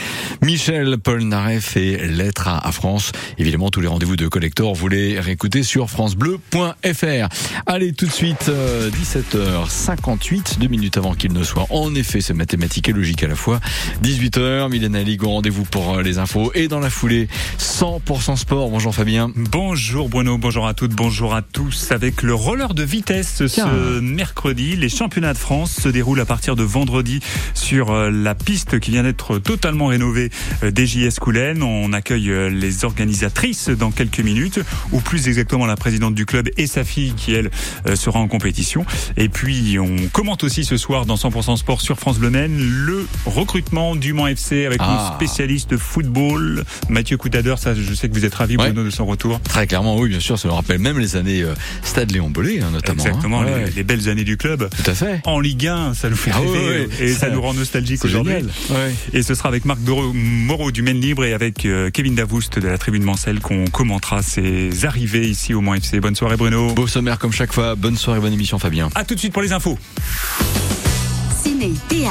Michel 0.46 1.00
Polnareff 1.00 1.76
et 1.76 1.98
Lettre 2.06 2.48
à, 2.48 2.72
France. 2.72 3.12
Évidemment, 3.40 3.72
tous 3.72 3.82
les 3.82 3.88
rendez-vous 3.88 4.16
de 4.16 4.28
collector, 4.28 4.76
vous 4.76 4.88
les 4.88 5.20
réécoutez 5.20 5.64
sur 5.64 5.90
francebleu.fr. 5.90 7.30
Allez, 7.66 7.94
tout 7.94 8.06
de 8.06 8.12
suite, 8.12 8.50
euh, 8.50 8.92
17h58, 8.92 10.60
deux 10.60 10.68
minutes 10.68 10.98
avant 10.98 11.16
qu'il 11.16 11.34
ne 11.34 11.44
soit. 11.44 11.66
En 11.72 11.96
effet, 11.96 12.22
c'est 12.22 12.36
mathématique 12.36 12.90
et 12.90 12.92
logique 12.92 13.24
à 13.24 13.28
la 13.28 13.36
fois. 13.36 13.60
18h, 14.04 14.70
Mylène 14.70 15.00
Ligue 15.00 15.24
au 15.24 15.30
rendez-vous 15.30 15.64
pour 15.64 15.96
euh, 15.96 16.04
les 16.04 16.20
infos. 16.20 16.52
Et 16.54 16.68
dans 16.68 16.80
la 16.80 16.92
foulée, 16.92 17.28
100% 17.58 18.36
sport. 18.36 18.70
Bonjour 18.70 18.94
Fabien. 18.94 19.32
Bonjour 19.36 20.10
Bruno, 20.10 20.38
bonjour 20.38 20.68
à 20.68 20.76
toutes, 20.76 20.94
bonjour 20.94 21.34
à 21.34 21.42
tous. 21.42 21.92
Avec 21.92 22.22
le 22.22 22.36
roller 22.36 22.76
de 22.76 22.84
vitesse 22.84 23.42
Tiens. 23.48 23.68
ce 23.68 24.00
mercredi, 24.00 24.76
les 24.76 24.90
championnats 24.90 25.34
de 25.34 25.40
France 25.40 25.72
se 25.82 25.90
déroulent 25.90 26.22
à 26.22 26.26
partir 26.26 26.56
de 26.56 26.64
vendredi 26.64 27.20
sur 27.56 27.90
euh, 27.90 28.12
la 28.12 28.36
piste 28.36 28.80
qui 28.80 28.92
vient 28.92 29.04
d'être 29.04 29.40
totalement 29.40 29.88
rénovée 29.88 30.30
euh, 30.64 30.72
des 30.72 30.86
JS 30.88 31.20
Coulennes. 31.20 31.64
On 31.64 31.94
accueille 31.94 32.30
euh, 32.30 32.50
les 32.50 32.86
organisatrices 32.86 33.70
dans 33.70 33.92
quelques 33.92 34.20
minutes, 34.20 34.60
ou 34.92 35.00
plus 35.02 35.28
exactement 35.28 35.66
la 35.66 35.76
présidente 35.76 36.16
du 36.16 36.26
club 36.26 36.50
et 36.58 36.68
sa 36.68 36.84
fille 36.84 37.14
qui 37.16 37.34
elle 37.34 37.52
euh, 37.88 37.96
sera 37.96 38.20
en 38.20 38.28
compétition. 38.28 38.86
Et 39.18 39.30
puis 39.30 39.78
on 39.80 39.96
commente 40.12 40.44
aussi 40.44 40.64
ce 40.66 40.78
soir 40.78 41.06
dans 41.06 41.16
100% 41.16 41.58
Sport 41.58 41.82
sur 41.82 41.98
France 42.00 42.18
Bleu 42.20 42.30
Maine 42.30 42.58
le 42.58 43.08
recrutement 43.26 43.96
du 43.96 44.14
Mans 44.14 44.28
FC 44.28 44.66
avec 44.66 44.80
Ah. 44.82 45.10
nos 45.10 45.16
spécialistes 45.16 45.78
football, 45.78 46.64
Mathieu 46.90 47.18
Coutadeur. 47.18 47.60
Ça, 47.60 47.74
je 47.74 47.94
sais 47.94 48.10
que 48.10 48.14
vous 48.14 48.26
êtes 48.26 48.34
ravi 48.36 48.58
Ouais. 48.58 48.72
Bruno 48.72 48.84
de 48.84 48.90
son 48.90 49.06
retour. 49.06 49.40
Très 49.42 49.68
clairement, 49.68 49.98
oui, 49.98 50.10
bien 50.10 50.20
sûr, 50.20 50.38
ça 50.40 50.48
me 50.48 50.54
rappelle 50.54 50.80
même 50.80 50.98
les 51.00 51.16
années 51.16 51.42
euh, 51.42 51.54
Stade 51.84 52.12
Léon 52.12 52.30
Bollet, 52.30 52.62
hein, 52.62 52.70
notamment. 52.72 53.04
hein. 53.04 53.08
Exactement, 53.08 53.40
Ouais. 53.42 53.66
les, 53.66 53.72
les 53.72 53.84
belles 53.84 54.08
années 54.10 54.24
du 54.24 54.38
club. 54.38 54.70
Tout 54.84 54.90
à 54.90 54.94
fait. 54.94 55.22
En 55.26 55.40
Ligue 55.40 55.68
1, 55.68 55.94
ça 55.94 56.10
nous 56.10 56.16
fait 56.16 56.32
Ah 56.34 56.40
rêver 56.40 56.50
ouais, 56.88 56.88
et 57.02 57.10
ça, 57.14 57.22
Ça- 57.22 57.30
nous 57.30 57.42
rend 57.42 57.54
nostalgique 57.54 58.04
aujourd'hui. 58.06 58.34
Et 59.14 59.24
ce 59.24 59.34
sera 59.36 59.50
avec 59.50 59.66
Marc 59.66 59.80
Doro- 59.82 60.14
Moreau 60.16 60.72
du 60.72 60.82
Maine 60.82 61.02
Libre 61.02 61.26
et 61.26 61.34
avec 61.34 61.66
euh, 61.66 61.90
Kevin 61.90 62.16
Davoust 62.16 62.58
de 62.58 62.68
la 62.68 62.78
Tribune 62.78 63.04
Mancel 63.04 63.42
qu'on 63.42 63.66
commentera 63.66 64.22
ses 64.22 64.86
arrivées 64.86 65.28
ici 65.28 65.54
au 65.54 65.60
Mans 65.60 65.74
FC. 65.74 66.00
Bonne 66.00 66.16
soirée 66.16 66.38
Bruno. 66.38 66.74
Beau 66.74 66.88
sommaire 66.88 67.20
comme 67.20 67.34
chaque 67.34 67.52
fois. 67.52 67.76
Bonne 67.76 67.98
soirée, 67.98 68.22
bonne 68.22 68.32
émission 68.32 68.58
Fabien. 68.58 68.90
À 68.96 69.04
tout 69.04 69.14
de 69.14 69.20
suite 69.20 69.34
pour 69.34 69.42
les 69.42 69.52
infos. 69.52 69.78
Ciné. 71.44 71.74